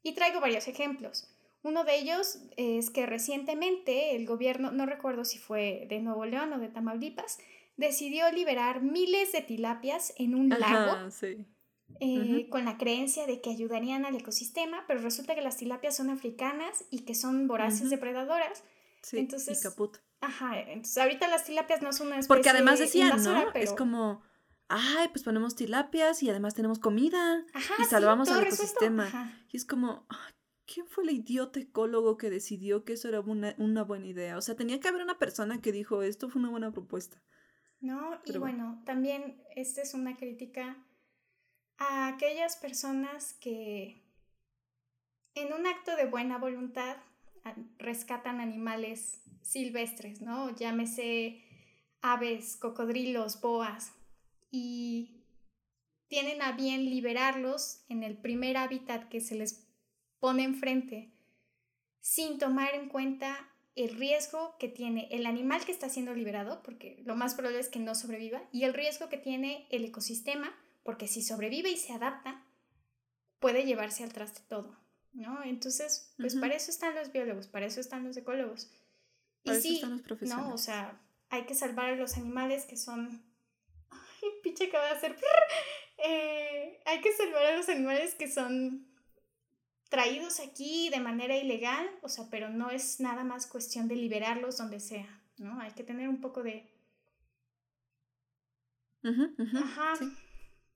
Y 0.01 0.13
traigo 0.13 0.39
varios 0.39 0.67
ejemplos. 0.67 1.27
Uno 1.61 1.83
de 1.83 1.97
ellos 1.97 2.39
es 2.57 2.89
que 2.89 3.05
recientemente 3.05 4.15
el 4.15 4.25
gobierno, 4.25 4.71
no 4.71 4.85
recuerdo 4.85 5.23
si 5.23 5.37
fue 5.37 5.85
de 5.89 5.99
Nuevo 5.99 6.25
León 6.25 6.53
o 6.53 6.59
de 6.59 6.69
Tamaulipas, 6.69 7.37
decidió 7.77 8.31
liberar 8.31 8.81
miles 8.81 9.31
de 9.31 9.41
tilapias 9.41 10.13
en 10.17 10.35
un 10.35 10.49
lago 10.49 11.09
eh, 11.99 12.47
con 12.49 12.65
la 12.65 12.77
creencia 12.77 13.27
de 13.27 13.41
que 13.41 13.51
ayudarían 13.51 14.05
al 14.05 14.15
ecosistema, 14.15 14.85
pero 14.87 15.01
resulta 15.01 15.35
que 15.35 15.41
las 15.41 15.57
tilapias 15.57 15.95
son 15.95 16.09
africanas 16.09 16.85
y 16.89 17.01
que 17.01 17.13
son 17.13 17.47
voraces 17.47 17.89
depredadoras. 17.89 18.63
Sí, 19.01 19.19
entonces, 19.19 19.59
y 19.59 19.63
caput. 19.63 19.97
Ajá, 20.21 20.59
entonces 20.59 20.97
ahorita 20.97 21.27
las 21.27 21.45
tilapias 21.45 21.81
no 21.81 21.93
son 21.93 22.07
una 22.07 22.17
especie 22.17 22.27
Porque 22.27 22.49
además 22.49 22.79
decían, 22.79 23.23
¿no? 23.23 23.53
Es 23.53 23.73
como, 23.73 24.21
ay, 24.67 25.07
pues 25.09 25.23
ponemos 25.23 25.55
tilapias 25.55 26.21
y 26.23 26.29
además 26.29 26.53
tenemos 26.53 26.79
comida 26.79 27.45
y 27.79 27.83
salvamos 27.85 28.29
al 28.29 28.43
ecosistema. 28.43 29.33
Y 29.51 29.57
es 29.57 29.65
como, 29.65 30.07
¿quién 30.65 30.87
fue 30.87 31.03
el 31.05 31.11
idiota 31.11 31.59
ecólogo 31.59 32.17
que 32.17 32.29
decidió 32.29 32.83
que 32.83 32.93
eso 32.93 33.07
era 33.07 33.21
una, 33.21 33.55
una, 33.57 33.83
buena 33.83 34.07
idea? 34.07 34.37
O 34.37 34.41
sea, 34.41 34.55
tenía 34.55 34.79
que 34.79 34.87
haber 34.87 35.01
una 35.01 35.17
persona 35.17 35.61
que 35.61 35.71
dijo, 35.71 36.03
esto 36.03 36.29
fue 36.29 36.41
una 36.41 36.51
buena 36.51 36.71
propuesta. 36.71 37.21
No, 37.79 38.19
y 38.25 38.37
bueno, 38.37 38.81
también 38.85 39.41
esta 39.55 39.81
es 39.81 39.93
una 39.93 40.17
crítica 40.17 40.85
a 41.77 42.09
aquellas 42.09 42.57
personas 42.57 43.33
que 43.33 44.03
en 45.33 45.53
un 45.53 45.65
acto 45.65 45.95
de 45.95 46.05
buena 46.05 46.37
voluntad 46.37 46.97
rescatan 47.77 48.39
animales 48.39 49.21
silvestres, 49.41 50.21
¿no? 50.21 50.55
Llámese 50.55 51.43
aves, 52.01 52.55
cocodrilos, 52.57 53.41
boas, 53.41 53.93
y 54.51 55.23
tienen 56.07 56.41
a 56.41 56.53
bien 56.53 56.85
liberarlos 56.85 57.83
en 57.89 58.03
el 58.03 58.17
primer 58.17 58.57
hábitat 58.57 59.09
que 59.09 59.21
se 59.21 59.35
les 59.35 59.67
pone 60.19 60.43
enfrente, 60.43 61.11
sin 62.01 62.37
tomar 62.37 62.73
en 62.73 62.89
cuenta 62.89 63.49
el 63.75 63.95
riesgo 63.95 64.55
que 64.57 64.67
tiene 64.67 65.07
el 65.11 65.25
animal 65.25 65.63
que 65.65 65.71
está 65.71 65.87
siendo 65.89 66.13
liberado, 66.13 66.63
porque 66.63 67.01
lo 67.05 67.15
más 67.15 67.35
probable 67.35 67.59
es 67.59 67.69
que 67.69 67.79
no 67.79 67.95
sobreviva, 67.95 68.41
y 68.51 68.63
el 68.63 68.73
riesgo 68.73 69.07
que 69.09 69.17
tiene 69.17 69.67
el 69.69 69.85
ecosistema, 69.85 70.53
porque 70.83 71.07
si 71.07 71.21
sobrevive 71.21 71.69
y 71.69 71.77
se 71.77 71.93
adapta, 71.93 72.43
puede 73.39 73.65
llevarse 73.65 74.03
al 74.03 74.11
traste 74.11 74.41
todo, 74.49 74.77
¿no? 75.13 75.43
Entonces, 75.43 76.13
pues 76.17 76.35
para 76.35 76.55
eso 76.55 76.71
están 76.71 76.95
los 76.95 77.11
biólogos, 77.11 77.47
para 77.47 77.65
eso 77.65 77.79
están 77.79 78.03
los 78.03 78.17
ecólogos. 78.17 78.71
y 79.43 79.55
sí, 79.55 79.81
no, 80.21 80.53
o 80.53 80.57
sea, 80.57 80.99
hay 81.29 81.45
que 81.45 81.55
salvar 81.55 81.91
a 81.91 81.95
los 81.95 82.17
animales 82.17 82.65
que 82.65 82.77
son... 82.77 83.23
Ay, 83.89 84.29
pinche 84.43 84.67
acaba 84.67 84.85
de 84.85 84.91
hacer... 84.91 85.17
Eh, 86.01 86.79
hay 86.85 87.01
que 87.01 87.11
salvar 87.11 87.45
a 87.45 87.57
los 87.57 87.67
animales 87.67 88.15
que 88.15 88.31
son 88.31 88.87
traídos 89.89 90.39
aquí 90.39 90.89
de 90.89 91.01
manera 91.01 91.35
ilegal, 91.35 91.89
o 92.01 92.07
sea, 92.07 92.25
pero 92.29 92.47
no 92.49 92.69
es 92.69 93.01
nada 93.01 93.25
más 93.25 93.47
cuestión 93.47 93.89
de 93.89 93.95
liberarlos 93.95 94.57
donde 94.57 94.79
sea, 94.79 95.21
¿no? 95.37 95.59
Hay 95.59 95.71
que 95.71 95.83
tener 95.83 96.07
un 96.07 96.21
poco 96.21 96.41
de... 96.41 96.71
Ajá. 99.03 99.93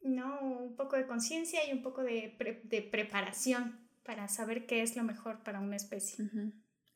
No, 0.02 0.42
un 0.42 0.76
poco 0.76 0.98
de 0.98 1.08
conciencia 1.08 1.66
y 1.68 1.72
un 1.72 1.82
poco 1.82 2.04
de, 2.04 2.36
de, 2.64 2.82
preparación 2.82 3.83
para 4.04 4.28
saber 4.28 4.66
qué 4.66 4.82
es 4.82 4.96
lo 4.96 5.04
mejor 5.04 5.44
para 5.44 5.60
una 5.60 5.76
especie. 5.76 6.26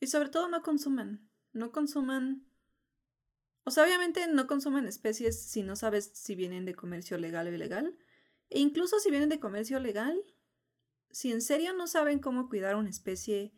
Y 0.00 0.06
sobre 0.06 0.28
todo 0.28 0.48
no 0.48 0.62
consuman, 0.62 1.28
no 1.52 1.72
consuman... 1.72 2.44
O 3.64 3.70
sea, 3.70 3.84
obviamente 3.84 4.26
no 4.28 4.46
consuman 4.46 4.86
especies 4.86 5.42
si 5.42 5.62
no 5.62 5.76
sabes 5.76 6.10
si 6.14 6.34
vienen 6.34 6.64
de 6.64 6.74
comercio 6.74 7.18
legal 7.18 7.46
o 7.48 7.52
ilegal. 7.52 7.98
E 8.48 8.60
incluso 8.60 8.98
si 8.98 9.10
vienen 9.10 9.28
de 9.28 9.40
comercio 9.40 9.78
legal, 9.78 10.18
si 11.10 11.32
en 11.32 11.42
serio 11.42 11.74
no 11.74 11.86
saben 11.86 12.18
cómo 12.18 12.48
cuidar 12.48 12.76
una 12.76 12.88
especie 12.88 13.52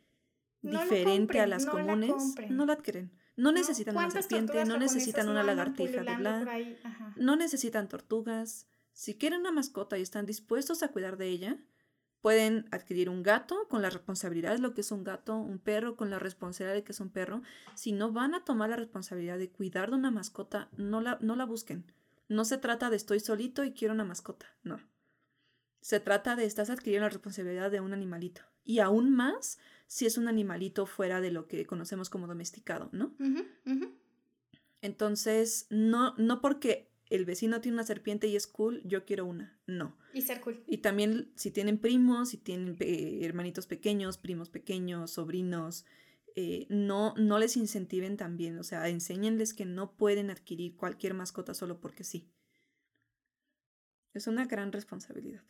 diferente 0.62 1.40
a 1.40 1.46
las 1.46 1.66
comunes, 1.66 2.14
no 2.48 2.66
la 2.66 2.74
adquieren. 2.74 3.12
No 3.36 3.52
necesitan 3.52 3.96
una 3.96 4.10
serpiente, 4.10 4.64
no 4.64 4.78
necesitan 4.78 5.28
una 5.28 5.42
lagartija 5.42 6.02
de 6.02 6.16
bla, 6.16 6.44
no 7.16 7.36
necesitan 7.36 7.88
tortugas. 7.88 8.66
Si 8.92 9.16
quieren 9.16 9.40
una 9.40 9.52
mascota 9.52 9.96
y 9.96 10.02
están 10.02 10.26
dispuestos 10.26 10.82
a 10.82 10.88
cuidar 10.88 11.16
de 11.16 11.28
ella, 11.28 11.58
pueden 12.20 12.66
adquirir 12.70 13.08
un 13.08 13.22
gato 13.22 13.66
con 13.68 13.82
la 13.82 13.90
responsabilidad 13.90 14.52
de 14.52 14.58
lo 14.58 14.74
que 14.74 14.82
es 14.82 14.92
un 14.92 15.04
gato, 15.04 15.36
un 15.36 15.58
perro 15.58 15.96
con 15.96 16.10
la 16.10 16.18
responsabilidad 16.18 16.74
de 16.74 16.84
que 16.84 16.92
es 16.92 17.00
un 17.00 17.10
perro. 17.10 17.42
Si 17.74 17.92
no 17.92 18.12
van 18.12 18.34
a 18.34 18.44
tomar 18.44 18.70
la 18.70 18.76
responsabilidad 18.76 19.38
de 19.38 19.50
cuidar 19.50 19.90
de 19.90 19.96
una 19.96 20.10
mascota, 20.10 20.68
no 20.76 21.00
la, 21.00 21.18
no 21.20 21.36
la 21.36 21.44
busquen. 21.44 21.84
No 22.28 22.44
se 22.44 22.58
trata 22.58 22.90
de 22.90 22.96
estoy 22.96 23.20
solito 23.20 23.64
y 23.64 23.72
quiero 23.72 23.94
una 23.94 24.04
mascota, 24.04 24.46
no. 24.62 24.80
Se 25.80 25.98
trata 25.98 26.36
de 26.36 26.44
estás 26.44 26.68
adquiriendo 26.68 27.06
la 27.06 27.10
responsabilidad 27.10 27.70
de 27.70 27.80
un 27.80 27.94
animalito. 27.94 28.42
Y 28.64 28.80
aún 28.80 29.10
más 29.10 29.58
si 29.86 30.06
es 30.06 30.18
un 30.18 30.28
animalito 30.28 30.86
fuera 30.86 31.20
de 31.20 31.30
lo 31.30 31.48
que 31.48 31.66
conocemos 31.66 32.10
como 32.10 32.26
domesticado, 32.26 32.90
¿no? 32.92 33.14
Entonces, 34.82 35.66
no, 35.70 36.14
no 36.16 36.40
porque 36.40 36.89
el 37.10 37.24
vecino 37.24 37.60
tiene 37.60 37.74
una 37.76 37.84
serpiente 37.84 38.28
y 38.28 38.36
es 38.36 38.46
cool, 38.46 38.80
yo 38.84 39.04
quiero 39.04 39.26
una. 39.26 39.58
No. 39.66 39.96
Y 40.14 40.22
ser 40.22 40.40
cool. 40.40 40.62
Y 40.66 40.78
también 40.78 41.32
si 41.34 41.50
tienen 41.50 41.78
primos, 41.78 42.30
si 42.30 42.38
tienen 42.38 42.76
eh, 42.78 43.20
hermanitos 43.22 43.66
pequeños, 43.66 44.16
primos 44.16 44.48
pequeños, 44.48 45.10
sobrinos, 45.10 45.84
eh, 46.36 46.66
no, 46.70 47.14
no 47.16 47.38
les 47.38 47.56
incentiven 47.56 48.16
también. 48.16 48.58
O 48.58 48.62
sea, 48.62 48.88
enséñenles 48.88 49.54
que 49.54 49.64
no 49.64 49.96
pueden 49.96 50.30
adquirir 50.30 50.76
cualquier 50.76 51.14
mascota 51.14 51.52
solo 51.52 51.80
porque 51.80 52.04
sí. 52.04 52.30
Es 54.14 54.28
una 54.28 54.46
gran 54.46 54.70
responsabilidad. 54.72 55.42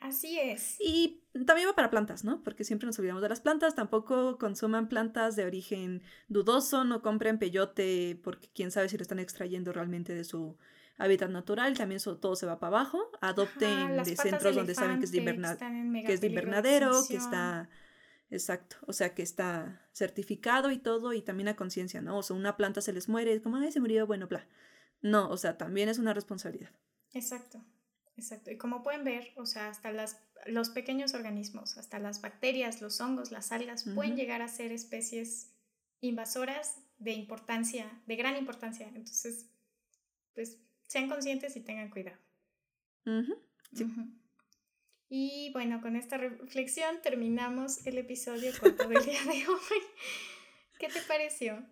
Así 0.00 0.38
es. 0.40 0.76
Y 0.80 1.22
también 1.46 1.68
va 1.68 1.74
para 1.74 1.90
plantas, 1.90 2.24
¿no? 2.24 2.42
Porque 2.42 2.64
siempre 2.64 2.86
nos 2.86 2.98
olvidamos 2.98 3.22
de 3.22 3.28
las 3.28 3.40
plantas. 3.40 3.74
Tampoco 3.74 4.38
consuman 4.38 4.88
plantas 4.88 5.36
de 5.36 5.44
origen 5.44 6.02
dudoso, 6.28 6.84
no 6.84 7.02
compren 7.02 7.38
peyote 7.38 8.18
porque 8.24 8.48
quién 8.54 8.70
sabe 8.70 8.88
si 8.88 8.96
lo 8.96 9.02
están 9.02 9.18
extrayendo 9.18 9.72
realmente 9.72 10.14
de 10.14 10.24
su 10.24 10.56
hábitat 10.96 11.30
natural. 11.30 11.76
También 11.76 12.00
todo 12.00 12.34
se 12.34 12.46
va 12.46 12.58
para 12.58 12.78
abajo. 12.78 13.10
Adopten 13.20 14.02
de 14.02 14.16
centros 14.16 14.54
donde 14.54 14.74
saben 14.74 14.98
que 14.98 15.04
es, 15.04 15.12
de, 15.12 15.22
que 16.06 16.12
es 16.14 16.20
de 16.20 16.26
invernadero, 16.26 16.92
que 17.06 17.16
está... 17.16 17.68
Exacto, 18.32 18.76
o 18.86 18.92
sea 18.92 19.12
que 19.12 19.22
está 19.22 19.88
certificado 19.90 20.70
y 20.70 20.78
todo 20.78 21.12
y 21.12 21.20
también 21.20 21.48
a 21.48 21.56
conciencia, 21.56 22.00
¿no? 22.00 22.16
O 22.16 22.22
sea, 22.22 22.36
una 22.36 22.56
planta 22.56 22.80
se 22.80 22.92
les 22.92 23.08
muere, 23.08 23.42
como, 23.42 23.56
ay, 23.56 23.72
se 23.72 23.80
murió, 23.80 24.06
bueno, 24.06 24.28
bla. 24.28 24.46
No, 25.02 25.28
o 25.28 25.36
sea, 25.36 25.58
también 25.58 25.88
es 25.88 25.98
una 25.98 26.14
responsabilidad. 26.14 26.70
Exacto. 27.12 27.60
Exacto. 28.20 28.50
Y 28.50 28.58
como 28.58 28.82
pueden 28.82 29.02
ver, 29.02 29.32
o 29.36 29.46
sea, 29.46 29.68
hasta 29.68 29.90
las, 29.92 30.22
los 30.46 30.68
pequeños 30.68 31.14
organismos, 31.14 31.78
hasta 31.78 31.98
las 31.98 32.20
bacterias, 32.20 32.82
los 32.82 33.00
hongos, 33.00 33.32
las 33.32 33.50
algas, 33.50 33.84
pueden 33.94 34.16
llegar 34.16 34.42
a 34.42 34.48
ser 34.48 34.72
especies 34.72 35.54
invasoras 36.00 36.82
de 36.98 37.12
importancia, 37.12 37.90
de 38.06 38.16
gran 38.16 38.36
importancia. 38.36 38.86
Entonces, 38.88 39.46
pues 40.34 40.58
sean 40.86 41.08
conscientes 41.08 41.56
y 41.56 41.60
tengan 41.60 41.88
cuidado. 41.88 42.18
Y 45.08 45.50
bueno, 45.52 45.80
con 45.80 45.96
esta 45.96 46.18
reflexión 46.18 47.00
terminamos 47.02 47.86
el 47.86 47.98
episodio 47.98 48.52
corto 48.60 48.86
del 48.86 49.02
día 49.04 49.24
de 49.24 49.30
hoy. 49.48 49.82
¿Qué 50.78 50.88
te 50.88 51.00
pareció? 51.08 51.66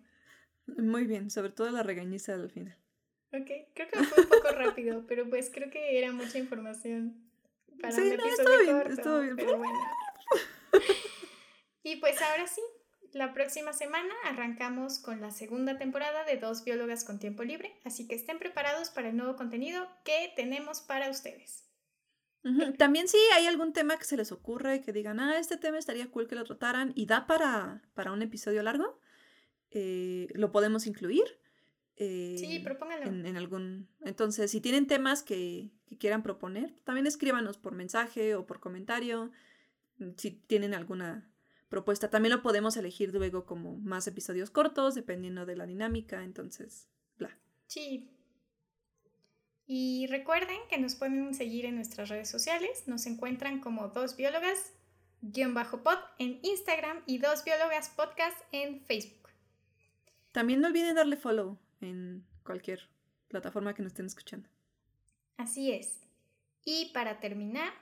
Muy 0.65 1.05
bien, 1.05 1.29
sobre 1.29 1.51
todo 1.51 1.69
la 1.69 1.83
regañiza 1.83 2.33
al 2.33 2.49
final. 2.49 2.77
Ok, 3.31 3.47
creo 3.75 3.87
que 3.91 4.03
fue 4.03 4.23
un 4.23 4.29
poco 4.29 4.49
rápido, 4.51 5.05
pero 5.07 5.29
pues 5.29 5.51
creo 5.53 5.69
que 5.69 5.99
era 5.99 6.11
mucha 6.11 6.39
información 6.39 7.29
para 7.79 7.93
sí, 7.93 8.01
un 8.01 8.13
episodio 8.13 8.73
no, 8.73 8.83
corto, 8.83 9.21
bien, 9.21 9.35
pero 9.35 9.57
bueno. 9.57 9.79
y 11.83 11.97
pues 11.97 12.19
ahora 12.21 12.47
sí, 12.47 12.61
la 13.13 13.33
próxima 13.33 13.73
semana 13.73 14.13
arrancamos 14.25 14.99
con 14.99 15.21
la 15.21 15.31
segunda 15.31 15.77
temporada 15.77 16.23
de 16.25 16.37
Dos 16.37 16.63
Biólogas 16.63 17.03
con 17.03 17.19
Tiempo 17.19 17.43
Libre, 17.43 17.79
así 17.85 18.07
que 18.07 18.15
estén 18.15 18.39
preparados 18.39 18.89
para 18.89 19.09
el 19.09 19.17
nuevo 19.17 19.35
contenido 19.35 19.87
que 20.03 20.33
tenemos 20.35 20.81
para 20.81 21.09
ustedes. 21.09 21.65
También 22.77 23.07
si 23.07 23.17
hay 23.35 23.47
algún 23.47 23.73
tema 23.73 23.97
que 23.97 24.05
se 24.05 24.17
les 24.17 24.31
ocurre, 24.31 24.81
que 24.81 24.93
digan, 24.93 25.19
ah, 25.19 25.37
este 25.37 25.57
tema 25.57 25.77
estaría 25.77 26.09
cool 26.09 26.27
que 26.27 26.35
lo 26.35 26.45
trataran 26.45 26.93
y 26.95 27.05
da 27.05 27.27
para, 27.27 27.83
para 27.93 28.11
un 28.11 28.21
episodio 28.21 28.63
largo, 28.63 28.99
eh, 29.71 30.27
lo 30.33 30.51
podemos 30.51 30.87
incluir 30.87 31.25
sí, 31.99 32.57
eh, 32.57 32.61
propónganlo. 32.63 33.07
En, 33.07 33.37
algún... 33.37 33.89
Entonces, 34.01 34.49
si 34.51 34.61
tienen 34.61 34.87
temas 34.87 35.21
que, 35.21 35.69
quieran 35.99 36.23
proponer, 36.23 36.73
también 36.83 37.07
escríbanos 37.07 37.57
por 37.57 37.73
mensaje 37.73 38.35
o 38.35 38.45
por 38.45 38.59
comentario. 38.59 39.31
Mm, 39.97 40.11
si 40.15 40.31
tienen 40.31 40.73
alguna 40.73 41.29
propuesta, 41.67 42.09
también 42.09 42.33
lo 42.33 42.41
podemos 42.41 42.77
elegir 42.77 43.13
luego 43.13 43.45
como 43.45 43.77
más 43.77 44.07
episodios 44.07 44.49
cortos, 44.49 44.95
dependiendo 44.95 45.45
de 45.45 45.57
la 45.57 45.65
dinámica. 45.65 46.23
Entonces, 46.23 46.87
bla. 47.17 47.37
Sí. 47.67 48.09
Y 49.67 50.07
recuerden 50.07 50.57
que 50.69 50.79
nos 50.79 50.95
pueden 50.95 51.33
seguir 51.33 51.65
en 51.65 51.75
nuestras 51.75 52.09
redes 52.09 52.29
sociales. 52.29 52.87
Nos 52.87 53.05
encuentran 53.07 53.59
como 53.59 53.89
dos 53.89 54.15
biólogas 54.15 54.73
guion 55.21 55.53
bajo 55.53 55.83
pod 55.83 55.97
en 56.17 56.39
Instagram 56.43 57.03
y 57.05 57.17
dos 57.17 57.43
biólogas 57.43 57.89
podcast 57.89 58.37
en 58.53 58.79
Facebook. 58.85 59.29
También 60.31 60.61
no 60.61 60.67
olviden 60.67 60.95
darle 60.95 61.17
follow 61.17 61.59
en 61.81 62.25
cualquier 62.43 62.89
plataforma 63.27 63.73
que 63.73 63.83
nos 63.83 63.91
estén 63.91 64.05
escuchando. 64.05 64.49
Así 65.37 65.71
es. 65.71 66.01
Y 66.65 66.91
para 66.93 67.19
terminar, 67.19 67.73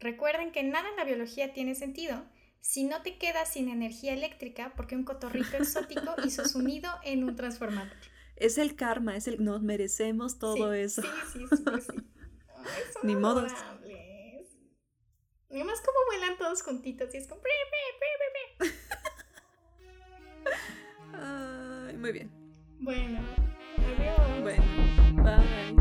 recuerden 0.00 0.52
que 0.52 0.62
nada 0.62 0.88
en 0.88 0.96
la 0.96 1.04
biología 1.04 1.52
tiene 1.52 1.74
sentido 1.74 2.24
si 2.60 2.84
no 2.84 3.02
te 3.02 3.18
quedas 3.18 3.52
sin 3.52 3.68
energía 3.68 4.14
eléctrica 4.14 4.72
porque 4.76 4.96
un 4.96 5.04
cotorrito 5.04 5.56
exótico 5.58 6.14
hizo 6.24 6.46
su 6.46 6.62
nido 6.62 6.90
en 7.04 7.24
un 7.24 7.36
transformador. 7.36 7.96
Es 8.36 8.58
el 8.58 8.76
karma, 8.76 9.16
es 9.16 9.26
el 9.26 9.44
nos 9.44 9.62
merecemos 9.62 10.38
todo 10.38 10.72
eso. 10.72 11.02
Sí, 11.02 11.08
sí, 11.32 11.44
sí, 11.56 11.64
sí. 11.80 11.96
Ni 13.02 13.16
modo. 13.16 13.46
Y 15.50 15.64
más 15.64 15.80
como 15.80 15.98
vuelan 16.06 16.36
todos 16.36 16.62
juntitos 16.62 17.14
y 17.14 17.16
es 17.16 17.26
como... 17.26 17.40
Ay, 21.14 21.96
muy 21.96 22.12
bien. 22.12 22.37
Bueno, 22.80 23.18
adiós. 23.76 24.42
Bueno, 24.42 24.62
bye. 25.24 25.77